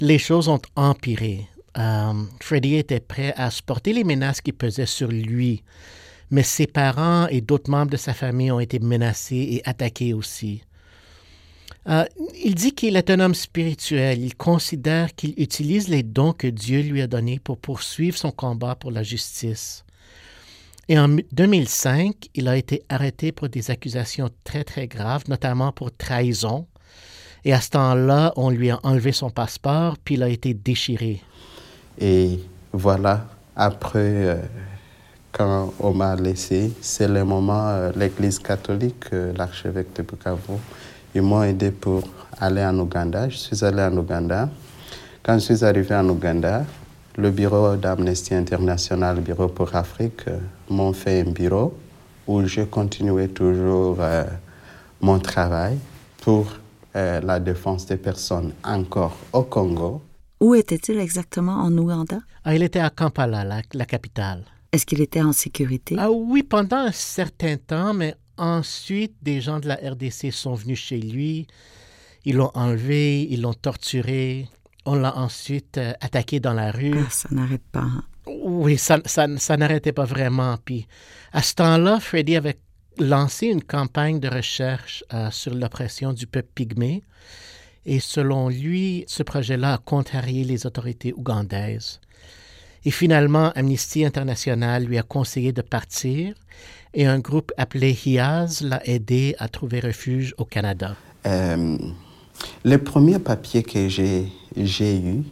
Les 0.00 0.18
choses 0.18 0.48
ont 0.48 0.60
empiré. 0.76 1.48
Euh, 1.78 2.12
Freddie 2.40 2.76
était 2.76 3.00
prêt 3.00 3.34
à 3.36 3.50
supporter 3.50 3.92
les 3.92 4.04
menaces 4.04 4.40
qui 4.40 4.52
pesaient 4.52 4.86
sur 4.86 5.08
lui, 5.08 5.64
mais 6.30 6.42
ses 6.42 6.66
parents 6.66 7.26
et 7.28 7.40
d'autres 7.40 7.70
membres 7.70 7.90
de 7.90 7.96
sa 7.96 8.14
famille 8.14 8.50
ont 8.52 8.60
été 8.60 8.78
menacés 8.78 9.48
et 9.50 9.68
attaqués 9.68 10.14
aussi. 10.14 10.62
Euh, 11.88 12.04
il 12.44 12.54
dit 12.54 12.72
qu'il 12.72 12.96
est 12.96 13.10
un 13.10 13.20
homme 13.20 13.34
spirituel. 13.34 14.22
Il 14.22 14.36
considère 14.36 15.14
qu'il 15.14 15.34
utilise 15.38 15.88
les 15.88 16.02
dons 16.02 16.32
que 16.32 16.46
Dieu 16.46 16.82
lui 16.82 17.00
a 17.00 17.06
donnés 17.06 17.38
pour 17.38 17.58
poursuivre 17.58 18.16
son 18.16 18.30
combat 18.30 18.74
pour 18.74 18.90
la 18.90 19.02
justice. 19.02 19.84
Et 20.90 20.98
en 20.98 21.08
2005, 21.32 22.28
il 22.34 22.48
a 22.48 22.56
été 22.56 22.82
arrêté 22.88 23.32
pour 23.32 23.48
des 23.48 23.70
accusations 23.70 24.30
très, 24.44 24.64
très 24.64 24.86
graves, 24.86 25.24
notamment 25.28 25.72
pour 25.72 25.94
trahison. 25.94 26.66
Et 27.44 27.52
à 27.52 27.60
ce 27.60 27.70
temps-là, 27.70 28.32
on 28.36 28.50
lui 28.50 28.70
a 28.70 28.80
enlevé 28.82 29.12
son 29.12 29.30
passeport, 29.30 29.96
puis 30.02 30.16
il 30.16 30.22
a 30.22 30.28
été 30.28 30.54
déchiré. 30.54 31.22
Et 31.98 32.38
voilà, 32.72 33.26
après, 33.56 33.98
euh, 33.98 34.36
quand 35.32 35.72
on 35.78 35.92
m'a 35.92 36.16
laissé, 36.16 36.72
c'est 36.80 37.08
le 37.08 37.24
moment, 37.24 37.68
euh, 37.68 37.92
l'Église 37.94 38.38
catholique, 38.38 39.04
l'archevêque 39.36 39.94
de 39.94 40.02
Bukavu, 40.02 40.58
ils 41.14 41.22
m'ont 41.22 41.42
aidé 41.42 41.70
pour 41.70 42.02
aller 42.38 42.64
en 42.64 42.78
Ouganda. 42.78 43.28
Je 43.28 43.36
suis 43.36 43.64
allé 43.64 43.82
en 43.82 43.96
Ouganda. 43.96 44.48
Quand 45.22 45.34
je 45.38 45.54
suis 45.54 45.64
arrivé 45.64 45.94
en 45.94 46.08
Ouganda, 46.08 46.64
le 47.16 47.30
bureau 47.30 47.76
d'Amnesty 47.76 48.34
International, 48.34 49.16
le 49.16 49.22
bureau 49.22 49.48
pour 49.48 49.74
Afrique, 49.74 50.22
euh, 50.28 50.38
m'ont 50.70 50.92
fait 50.92 51.20
un 51.26 51.30
bureau 51.32 51.76
où 52.26 52.44
je 52.46 52.62
continuais 52.62 53.28
toujours 53.28 53.96
euh, 54.00 54.24
mon 55.00 55.18
travail 55.18 55.78
pour 56.22 56.46
euh, 56.94 57.20
la 57.20 57.40
défense 57.40 57.86
des 57.86 57.96
personnes 57.96 58.52
encore 58.62 59.16
au 59.32 59.42
Congo. 59.42 60.02
Où 60.40 60.54
était-il 60.54 60.98
exactement 61.00 61.54
en 61.54 61.76
Ouganda? 61.76 62.20
Ah, 62.44 62.54
il 62.54 62.62
était 62.62 62.78
à 62.80 62.90
Kampala, 62.90 63.42
la, 63.44 63.62
la 63.74 63.84
capitale. 63.84 64.44
Est-ce 64.70 64.86
qu'il 64.86 65.00
était 65.00 65.22
en 65.22 65.32
sécurité? 65.32 65.96
Ah 65.98 66.10
oui, 66.10 66.42
pendant 66.42 66.76
un 66.76 66.92
certain 66.92 67.56
temps, 67.56 67.92
mais 67.94 68.14
Ensuite, 68.38 69.14
des 69.22 69.40
gens 69.40 69.58
de 69.58 69.68
la 69.68 69.74
RDC 69.74 70.32
sont 70.32 70.54
venus 70.54 70.78
chez 70.78 70.98
lui. 70.98 71.46
Ils 72.24 72.36
l'ont 72.36 72.50
enlevé, 72.54 73.26
ils 73.30 73.42
l'ont 73.42 73.54
torturé. 73.54 74.48
On 74.84 74.94
l'a 74.94 75.16
ensuite 75.16 75.78
euh, 75.78 75.92
attaqué 76.00 76.40
dans 76.40 76.54
la 76.54 76.70
rue. 76.70 76.94
Ah, 76.96 77.10
ça 77.10 77.28
n'arrête 77.30 77.66
pas. 77.72 77.80
Hein. 77.80 78.04
Oui, 78.26 78.78
ça, 78.78 79.00
ça, 79.06 79.56
n'arrêtait 79.56 79.92
pas 79.92 80.04
vraiment. 80.04 80.56
Puis 80.64 80.86
à 81.32 81.42
ce 81.42 81.54
temps-là, 81.54 82.00
Freddy 82.00 82.36
avait 82.36 82.58
lancé 82.98 83.46
une 83.46 83.62
campagne 83.62 84.20
de 84.20 84.28
recherche 84.28 85.04
euh, 85.12 85.30
sur 85.30 85.54
l'oppression 85.54 86.12
du 86.12 86.26
peuple 86.26 86.50
pygmée. 86.54 87.02
Et 87.86 88.00
selon 88.00 88.48
lui, 88.48 89.04
ce 89.08 89.22
projet-là 89.22 89.74
a 89.74 89.78
contrarié 89.78 90.44
les 90.44 90.66
autorités 90.66 91.12
ougandaises. 91.12 92.00
Et 92.84 92.90
finalement, 92.90 93.50
Amnesty 93.54 94.04
International 94.04 94.84
lui 94.84 94.98
a 94.98 95.02
conseillé 95.02 95.52
de 95.52 95.62
partir 95.62 96.34
et 96.94 97.06
un 97.06 97.18
groupe 97.18 97.52
appelé 97.56 97.96
HIAS 98.04 98.60
l'a 98.62 98.86
aidé 98.86 99.34
à 99.38 99.48
trouver 99.48 99.80
refuge 99.80 100.34
au 100.38 100.44
Canada. 100.44 100.96
Euh, 101.26 101.78
le 102.64 102.78
premier 102.78 103.18
papier 103.18 103.62
que 103.62 103.88
j'ai 103.88 104.30
eu 104.56 105.22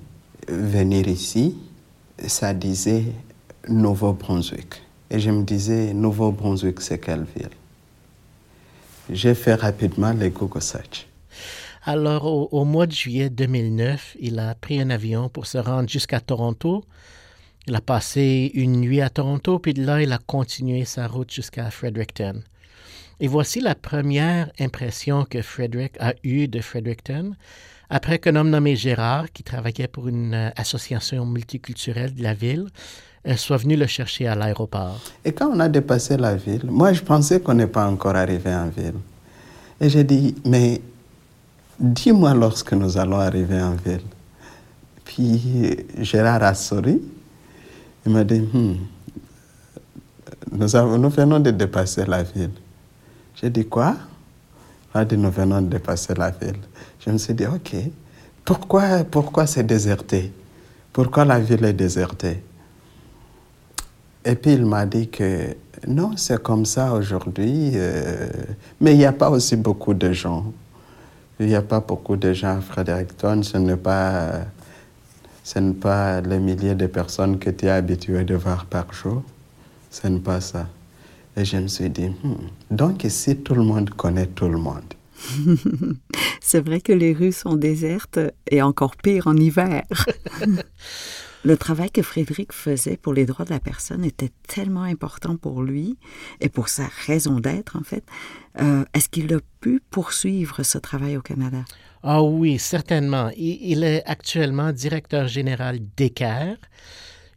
venir 0.49 1.09
ici, 1.09 1.57
ça 2.27 2.55
disait 2.55 3.05
Nouveau-Brunswick. 3.69 4.83
Et 5.11 5.21
je 5.21 5.31
me 5.31 5.45
disais, 5.45 5.95
Nouveau-Brunswick, 5.95 6.81
c'est 6.81 6.99
quelle 6.99 7.27
ville? 7.37 7.51
J'ai 9.11 9.35
fait 9.35 9.55
rapidement 9.55 10.13
les 10.13 10.31
Google 10.31 10.63
Search. 10.63 11.07
Alors, 11.85 12.25
au, 12.25 12.49
au, 12.51 12.65
mois 12.65 12.87
de 12.87 12.93
juillet 12.93 13.31
2009, 13.31 14.17
il 14.19 14.41
a 14.41 14.57
pris 14.57 14.81
un 14.81 14.91
avion 14.91 15.29
pour 15.29 15.47
se 15.47 15.59
rendre 15.59 15.89
jusqu'à 15.89 16.19
Toronto 16.19 16.85
il 17.67 17.75
a 17.75 17.81
passé 17.81 18.51
une 18.55 18.81
nuit 18.81 19.01
à 19.01 19.11
Toronto, 19.11 19.59
puis 19.59 19.75
de 19.75 19.85
là, 19.85 20.01
il 20.01 20.13
a 20.13 20.19
continué 20.19 20.85
sa 20.85 21.07
route 21.09 21.33
jusqu'à 21.33 21.71
Fredericton. 21.71 22.43
Et 23.19 23.29
voici 23.29 23.61
la 23.61 23.75
première 23.75 24.51
impression 24.61 25.25
que 25.25 25.43
Frederick 25.43 25.95
a 25.99 26.13
eue 26.23 26.49
de 26.49 26.61
Fredericton 26.61 27.35
après 27.89 28.19
qu'un 28.19 28.37
homme 28.37 28.51
nommé 28.51 28.77
Gérard, 28.77 29.33
qui 29.33 29.43
travaillait 29.43 29.89
pour 29.89 30.09
une 30.09 30.35
euh, 30.35 30.51
association 30.57 31.25
multiculturelle 31.25 32.15
de 32.15 32.23
la 32.23 32.35
ville, 32.35 32.67
euh, 33.27 33.37
soit 33.37 33.59
venu 33.59 33.77
le 33.77 33.87
chercher 33.87 34.27
à 34.27 34.35
l'aéroport. 34.35 35.01
Et 35.25 35.33
quand 35.33 35.49
on 35.53 35.61
a 35.61 35.69
dépassé 35.69 36.17
la 36.17 36.35
ville, 36.35 36.67
moi 36.69 36.93
je 36.93 37.03
pensais 37.03 37.41
qu'on 37.41 37.55
n'est 37.55 37.67
pas 37.67 37.87
encore 37.87 38.17
arrivé 38.17 38.53
en 38.53 38.69
ville. 38.69 38.99
Et 39.81 39.89
j'ai 39.89 40.05
dit, 40.05 40.35
mais 40.45 40.81
dis-moi 41.79 42.35
lorsque 42.35 42.73
nous 42.73 42.99
allons 42.99 43.19
arriver 43.19 43.61
en 43.61 43.75
ville. 43.75 44.03
Puis 45.05 45.87
Gérard 46.01 46.43
a 46.43 46.55
souri 46.55 47.01
il 48.07 48.13
m'a 48.13 48.25
dit, 48.25 48.41
hmm, 48.41 48.77
nous, 50.53 51.11
venons 51.11 51.41
de 51.41 51.51
dépasser 51.51 52.05
la 52.07 52.23
ville. 52.23 52.53
J'ai 53.35 53.51
dit, 53.51 53.67
quoi? 53.67 53.97
Il 54.95 54.99
a 54.99 55.05
dit, 55.05 55.17
nous 55.17 55.31
venons 55.31 55.61
de 55.61 55.67
dépasser 55.67 56.15
la 56.15 56.31
ville. 56.31 56.61
Je 57.05 57.11
me 57.11 57.19
suis 57.19 57.35
dit, 57.35 57.47
OK, 57.47 57.75
pourquoi, 58.45 59.05
pourquoi 59.05 59.47
c'est 59.47 59.65
déserté? 59.65 60.33
Pourquoi 60.93 61.25
la 61.25 61.41
ville 61.41 61.65
est 61.65 61.73
désertée? 61.73 62.43
Et 64.25 64.35
puis 64.35 64.55
il 64.55 64.65
m'a 64.65 64.87
dit 64.87 65.09
que 65.09 65.57
non, 65.87 66.17
c'est 66.17 66.43
comme 66.43 66.65
ça 66.65 66.93
aujourd'hui, 66.93 67.73
euh, 67.75 68.29
mais 68.81 68.93
il 68.95 68.99
n'y 68.99 69.05
a 69.05 69.13
pas 69.13 69.31
aussi 69.31 69.57
beaucoup 69.57 69.95
de 69.95 70.13
gens. 70.13 70.53
Il 71.39 71.47
n'y 71.47 71.55
a 71.55 71.63
pas 71.63 71.81
beaucoup 71.81 72.17
de 72.17 72.33
gens 72.33 72.57
à 72.57 72.61
Fredericton, 72.61 73.43
ce 73.43 73.59
n'est 73.59 73.77
pas 73.77 74.41
ce 75.47 75.61
n'est 75.61 75.75
pas 75.75 76.21
les 76.23 76.41
milliers 76.41 76.75
de 76.75 76.89
personnes 76.89 77.39
que 77.39 77.51
tu 77.51 77.67
es 77.67 77.71
habitué 77.71 78.25
de 78.25 78.35
voir 78.35 78.67
par 78.67 78.93
jour. 78.93 79.23
Ce 79.93 80.09
n'est 80.09 80.19
pas 80.19 80.41
ça. 80.41 80.67
Et 81.37 81.45
je 81.45 81.59
me 81.59 81.69
suis 81.69 81.89
dit, 81.89 82.09
hmm, 82.09 82.35
donc 82.73 83.05
ici, 83.05 83.37
tout 83.37 83.55
le 83.55 83.63
monde 83.63 83.91
connaît 83.91 84.27
tout 84.27 84.49
le 84.49 84.59
monde. 84.59 84.93
C'est 86.41 86.59
vrai 86.67 86.81
que 86.81 86.93
les 86.93 87.13
rues 87.13 87.31
sont 87.31 87.55
désertes 87.55 88.19
et 88.51 88.61
encore 88.61 88.97
pire 88.97 89.29
en 89.29 89.37
hiver. 89.37 89.85
Le 91.45 91.57
travail 91.57 91.93
que 91.93 92.03
Frédéric 92.03 92.53
faisait 92.53 92.97
pour 92.97 93.15
les 93.15 93.25
droits 93.25 93.45
de 93.45 93.51
la 93.51 93.61
personne 93.61 94.05
était 94.05 94.33
tellement 94.49 94.83
important 94.83 95.37
pour 95.37 95.63
lui 95.63 95.97
et 96.41 96.49
pour 96.49 96.69
sa 96.69 96.89
raison 97.07 97.39
d'être, 97.39 97.77
en 97.77 97.85
fait. 97.85 98.03
Euh, 98.61 98.85
est-ce 98.95 99.09
qu'il 99.09 99.33
a 99.33 99.39
pu 99.61 99.81
poursuivre 99.93 100.65
ce 100.65 100.79
travail 100.79 101.17
au 101.17 101.23
Canada? 101.23 101.65
Ah 102.03 102.23
oui, 102.23 102.59
certainement. 102.59 103.31
Il, 103.37 103.83
est 103.83 104.05
actuellement 104.07 104.73
directeur 104.73 105.29
général 105.29 105.79
d'ECARE. 105.97 106.57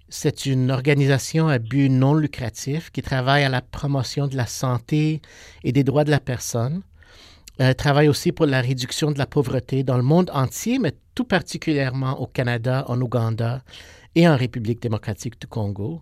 C'est 0.09 0.45
une 0.45 0.71
organisation 0.71 1.47
à 1.47 1.59
but 1.59 1.89
non 1.89 2.13
lucratif 2.13 2.91
qui 2.91 3.01
travaille 3.01 3.43
à 3.43 3.49
la 3.49 3.61
promotion 3.61 4.27
de 4.27 4.35
la 4.35 4.47
santé 4.47 5.21
et 5.63 5.71
des 5.71 5.83
droits 5.83 6.03
de 6.03 6.11
la 6.11 6.19
personne. 6.19 6.81
Elle 7.57 7.75
travaille 7.75 8.07
aussi 8.07 8.31
pour 8.31 8.45
la 8.45 8.61
réduction 8.61 9.11
de 9.11 9.17
la 9.17 9.25
pauvreté 9.25 9.83
dans 9.83 9.97
le 9.97 10.03
monde 10.03 10.31
entier, 10.33 10.79
mais 10.79 10.93
tout 11.13 11.25
particulièrement 11.25 12.19
au 12.19 12.25
Canada, 12.25 12.85
en 12.87 12.99
Ouganda 13.01 13.61
et 14.15 14.27
en 14.27 14.35
République 14.35 14.81
démocratique 14.81 15.39
du 15.39 15.47
Congo. 15.47 16.01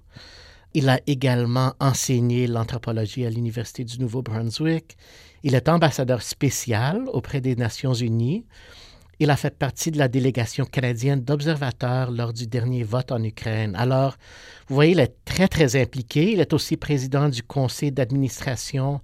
Il 0.80 0.90
a 0.90 1.00
également 1.08 1.74
enseigné 1.80 2.46
l'anthropologie 2.46 3.26
à 3.26 3.32
l'Université 3.32 3.84
du 3.84 3.98
Nouveau-Brunswick. 3.98 4.96
Il 5.42 5.56
est 5.56 5.70
ambassadeur 5.70 6.22
spécial 6.22 7.02
auprès 7.12 7.42
des 7.42 7.56
Nations 7.56 7.96
Unies. 7.96 8.46
Il 9.18 9.32
a 9.32 9.38
fait 9.38 9.58
partie 9.58 9.90
de 9.90 9.98
la 9.98 10.08
délégation 10.08 10.66
canadienne 10.66 11.22
d'observateurs 11.22 12.12
lors 12.12 12.32
du 12.32 12.46
dernier 12.46 12.84
vote 12.84 13.12
en 13.12 13.24
Ukraine. 13.24 13.76
Alors, 13.76 14.18
vous 14.68 14.76
voyez, 14.76 14.92
il 14.92 15.00
est 15.00 15.16
très, 15.26 15.48
très 15.48 15.82
impliqué. 15.82 16.34
Il 16.34 16.42
est 16.42 16.54
aussi 16.54 16.78
président 16.78 17.28
du 17.28 17.42
conseil 17.42 17.92
d'administration 17.92 19.02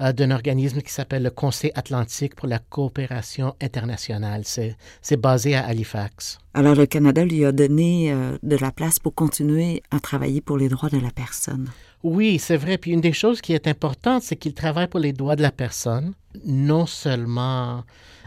d'un 0.00 0.30
organisme 0.30 0.80
qui 0.80 0.92
s'appelle 0.92 1.22
le 1.22 1.30
Conseil 1.30 1.70
atlantique 1.74 2.34
pour 2.34 2.48
la 2.48 2.58
coopération 2.58 3.54
internationale. 3.60 4.42
C'est 4.44 5.16
basé 5.16 5.54
à 5.54 5.66
Halifax. 5.66 6.38
Alors 6.54 6.74
le 6.74 6.86
Canada 6.86 7.24
lui 7.24 7.44
a 7.44 7.52
donné 7.52 8.12
euh, 8.12 8.38
de 8.42 8.56
la 8.56 8.70
place 8.70 8.98
pour 8.98 9.14
continuer 9.14 9.82
à 9.90 9.98
travailler 9.98 10.40
pour 10.40 10.56
les 10.56 10.68
droits 10.68 10.88
de 10.88 10.98
la 10.98 11.10
personne. 11.10 11.68
Oui, 12.02 12.38
c'est 12.38 12.56
vrai. 12.56 12.78
Puis 12.78 12.92
une 12.92 13.00
des 13.00 13.12
choses 13.12 13.40
qui 13.40 13.54
est 13.54 13.66
importante, 13.66 14.22
c'est 14.22 14.36
qu'il 14.36 14.54
travaille 14.54 14.88
pour 14.88 15.00
les 15.00 15.12
droits 15.12 15.36
de 15.36 15.42
la 15.42 15.50
personne, 15.50 16.14
non 16.44 16.86
seulement 16.86 17.82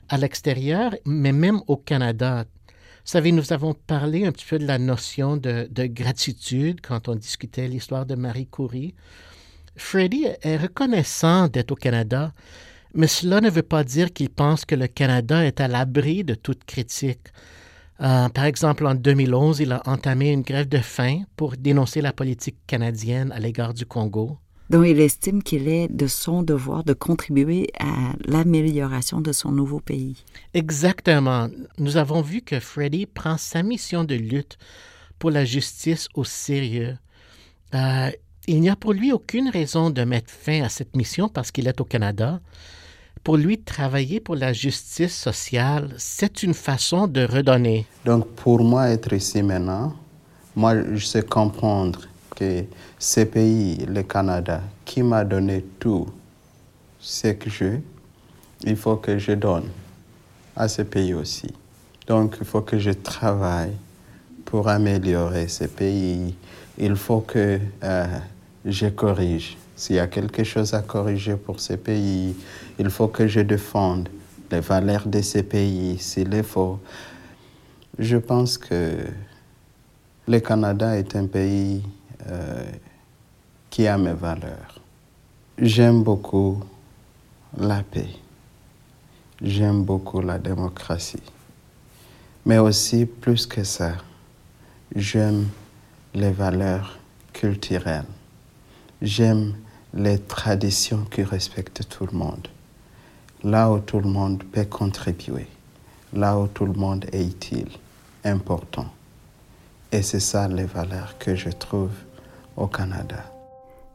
à 0.09 0.17
l'extérieur, 0.17 0.95
mais 1.05 1.31
même 1.31 1.61
au 1.67 1.77
Canada. 1.77 2.45
Vous 2.67 3.11
savez, 3.11 3.31
nous 3.31 3.53
avons 3.53 3.73
parlé 3.73 4.25
un 4.25 4.31
petit 4.31 4.45
peu 4.45 4.59
de 4.59 4.65
la 4.65 4.79
notion 4.79 5.37
de, 5.37 5.67
de 5.71 5.85
gratitude 5.85 6.81
quand 6.81 7.07
on 7.07 7.15
discutait 7.15 7.67
l'histoire 7.67 8.05
de 8.05 8.15
Marie 8.15 8.47
Curie. 8.47 8.95
Freddy 9.77 10.25
est 10.41 10.57
reconnaissant 10.57 11.47
d'être 11.47 11.71
au 11.71 11.75
Canada, 11.75 12.33
mais 12.93 13.07
cela 13.07 13.41
ne 13.41 13.49
veut 13.49 13.61
pas 13.61 13.83
dire 13.83 14.11
qu'il 14.11 14.29
pense 14.29 14.65
que 14.65 14.75
le 14.75 14.87
Canada 14.87 15.45
est 15.45 15.61
à 15.61 15.67
l'abri 15.67 16.23
de 16.23 16.33
toute 16.33 16.65
critique. 16.65 17.27
Euh, 18.01 18.29
par 18.29 18.45
exemple, 18.45 18.85
en 18.85 18.95
2011, 18.95 19.59
il 19.59 19.71
a 19.71 19.81
entamé 19.85 20.31
une 20.31 20.41
grève 20.41 20.67
de 20.67 20.77
faim 20.77 21.21
pour 21.35 21.57
dénoncer 21.57 22.01
la 22.01 22.13
politique 22.13 22.57
canadienne 22.67 23.31
à 23.31 23.39
l'égard 23.39 23.73
du 23.73 23.85
Congo. 23.85 24.37
Donc, 24.69 24.85
il 24.85 24.99
estime 24.99 25.41
qu'il 25.41 25.67
est 25.67 25.87
de 25.87 26.07
son 26.07 26.43
devoir 26.43 26.83
de 26.83 26.93
contribuer 26.93 27.69
à 27.79 28.13
l'amélioration 28.25 29.21
de 29.21 29.31
son 29.31 29.51
nouveau 29.51 29.79
pays. 29.79 30.23
Exactement. 30.53 31.47
Nous 31.77 31.97
avons 31.97 32.21
vu 32.21 32.41
que 32.41 32.59
Freddy 32.59 33.05
prend 33.05 33.37
sa 33.37 33.63
mission 33.63 34.03
de 34.03 34.15
lutte 34.15 34.57
pour 35.19 35.31
la 35.31 35.45
justice 35.45 36.09
au 36.15 36.25
sérieux. 36.25 36.97
Euh, 37.73 38.11
il 38.47 38.61
n'y 38.61 38.69
a 38.69 38.75
pour 38.77 38.93
lui 38.93 39.11
aucune 39.11 39.49
raison 39.49 39.89
de 39.89 40.03
mettre 40.03 40.31
fin 40.31 40.63
à 40.63 40.69
cette 40.69 40.95
mission 40.95 41.27
parce 41.27 41.51
qu'il 41.51 41.67
est 41.67 41.79
au 41.81 41.83
Canada. 41.83 42.39
Pour 43.23 43.35
lui, 43.35 43.57
travailler 43.57 44.21
pour 44.21 44.35
la 44.35 44.53
justice 44.53 45.15
sociale, 45.15 45.93
c'est 45.97 46.43
une 46.43 46.53
façon 46.53 47.07
de 47.07 47.25
redonner. 47.25 47.85
Donc 48.05 48.25
pour 48.35 48.63
moi, 48.63 48.87
être 48.89 49.11
ici 49.11 49.43
maintenant, 49.43 49.93
moi, 50.55 50.75
je 50.93 51.05
sais 51.05 51.23
comprendre 51.23 51.99
que 52.35 52.63
ce 52.97 53.21
pays, 53.21 53.85
le 53.85 54.03
Canada, 54.03 54.61
qui 54.85 55.03
m'a 55.03 55.25
donné 55.25 55.65
tout 55.77 56.07
ce 56.99 57.27
que 57.27 57.49
je, 57.49 57.79
il 58.63 58.77
faut 58.77 58.95
que 58.95 59.19
je 59.19 59.33
donne 59.33 59.69
à 60.55 60.69
ce 60.69 60.83
pays 60.83 61.13
aussi. 61.13 61.53
Donc 62.07 62.37
il 62.39 62.45
faut 62.45 62.61
que 62.61 62.79
je 62.79 62.91
travaille 62.91 63.73
pour 64.45 64.69
améliorer 64.69 65.49
ce 65.49 65.65
pays. 65.65 66.33
Il 66.77 66.95
faut 66.95 67.19
que 67.21 67.59
euh, 67.83 68.05
je 68.65 68.87
corrige. 68.87 69.57
S'il 69.75 69.97
y 69.97 69.99
a 69.99 70.07
quelque 70.07 70.43
chose 70.43 70.73
à 70.73 70.81
corriger 70.81 71.35
pour 71.35 71.59
ces 71.59 71.77
pays, 71.77 72.35
il 72.79 72.89
faut 72.89 73.07
que 73.07 73.27
je 73.27 73.41
défende 73.41 74.09
les 74.51 74.59
valeurs 74.59 75.07
de 75.07 75.21
ces 75.21 75.43
pays 75.43 75.97
s'il 75.99 76.33
est 76.33 76.43
faux. 76.43 76.79
Je 77.99 78.17
pense 78.17 78.57
que 78.57 79.05
le 80.27 80.39
Canada 80.39 80.97
est 80.97 81.15
un 81.15 81.27
pays 81.27 81.83
euh, 82.27 82.63
qui 83.69 83.87
a 83.87 83.97
mes 83.97 84.13
valeurs. 84.13 84.81
J'aime 85.57 86.03
beaucoup 86.03 86.63
la 87.57 87.83
paix. 87.83 88.09
J'aime 89.41 89.83
beaucoup 89.83 90.21
la 90.21 90.39
démocratie. 90.39 91.21
Mais 92.45 92.57
aussi, 92.57 93.05
plus 93.05 93.45
que 93.45 93.63
ça, 93.63 93.93
j'aime 94.95 95.47
les 96.13 96.31
valeurs 96.31 96.97
culturelles. 97.33 98.05
J'aime 99.01 99.53
les 99.93 100.17
traditions 100.17 101.05
qui 101.11 101.21
respectent 101.21 101.87
tout 101.87 102.07
le 102.11 102.17
monde. 102.17 102.47
Là 103.43 103.71
où 103.71 103.79
tout 103.79 103.99
le 103.99 104.09
monde 104.09 104.43
peut 104.43 104.65
contribuer. 104.65 105.47
Là 106.13 106.39
où 106.39 106.47
tout 106.47 106.65
le 106.65 106.73
monde 106.73 107.05
est 107.11 107.23
utile, 107.23 107.69
important. 108.23 108.87
Et 109.91 110.01
c'est 110.01 110.19
ça 110.19 110.47
les 110.47 110.63
valeurs 110.63 111.17
que 111.19 111.35
je 111.35 111.49
trouve 111.49 111.91
au 112.55 112.65
Canada. 112.65 113.23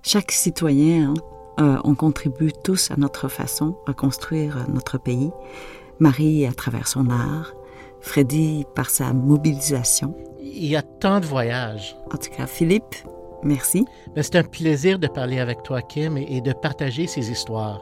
Chaque 0.05 0.31
citoyen, 0.31 1.15
hein, 1.15 1.15
euh, 1.61 1.79
on 1.83 1.95
contribue 1.97 2.53
tous 2.65 2.93
à 2.93 2.97
notre 2.97 3.29
façon 3.29 3.77
à 3.88 3.93
construire 3.93 4.67
notre 4.69 4.99
pays. 4.99 5.31
Marie 5.99 6.47
à 6.47 6.53
travers 6.53 6.87
son 6.87 7.11
art, 7.11 7.53
Freddy 8.01 8.65
par 8.75 8.88
sa 8.88 9.12
mobilisation. 9.12 10.17
Il 10.41 10.67
y 10.67 10.77
a 10.77 10.83
tant 10.83 11.19
de 11.19 11.27
voyages. 11.27 11.97
En 12.12 12.17
tout 12.17 12.31
cas, 12.31 12.47
Philippe, 12.47 12.95
Merci. 13.42 13.87
C'est 14.16 14.37
un 14.37 14.44
plaisir 14.44 14.98
de 14.98 15.07
parler 15.07 15.40
avec 15.40 15.62
toi, 15.62 15.83
Kim, 15.83 16.16
et 16.16 16.40
de 16.40 16.52
partager 16.52 17.07
ces 17.07 17.31
histoires. 17.31 17.81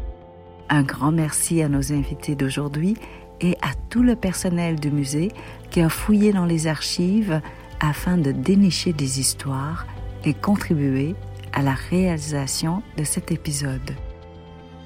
Un 0.70 0.84
grand 0.84 1.12
merci 1.12 1.62
à 1.62 1.68
nos 1.68 1.92
invités 1.92 2.34
d'aujourd'hui 2.34 2.96
et 3.42 3.58
à 3.60 3.74
tout 3.90 4.02
le 4.02 4.16
personnel 4.16 4.80
du 4.80 4.90
musée 4.90 5.30
qui 5.70 5.82
a 5.82 5.90
fouillé 5.90 6.32
dans 6.32 6.46
les 6.46 6.66
archives 6.66 7.42
afin 7.80 8.16
de 8.16 8.32
dénicher 8.32 8.94
des 8.94 9.20
histoires 9.20 9.86
et 10.24 10.32
contribuer 10.32 11.14
à 11.52 11.62
la 11.62 11.74
réalisation 11.74 12.82
de 12.96 13.04
cet 13.04 13.30
épisode. 13.30 13.92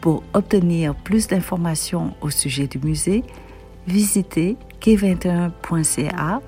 Pour 0.01 0.23
obtenir 0.35 0.95
plus 0.95 1.27
d'informations 1.27 2.15
au 2.21 2.31
sujet 2.31 2.67
du 2.67 2.79
musée, 2.79 3.25
visitez 3.87 4.57
k21.ca 4.81 6.41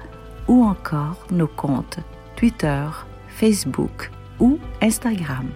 ou 0.46 0.64
encore 0.64 1.26
nos 1.31 1.48
comptes 1.48 1.98
Twitter, 2.37 2.87
Facebook 3.28 4.11
ou 4.38 4.59
Instagram. 4.81 5.48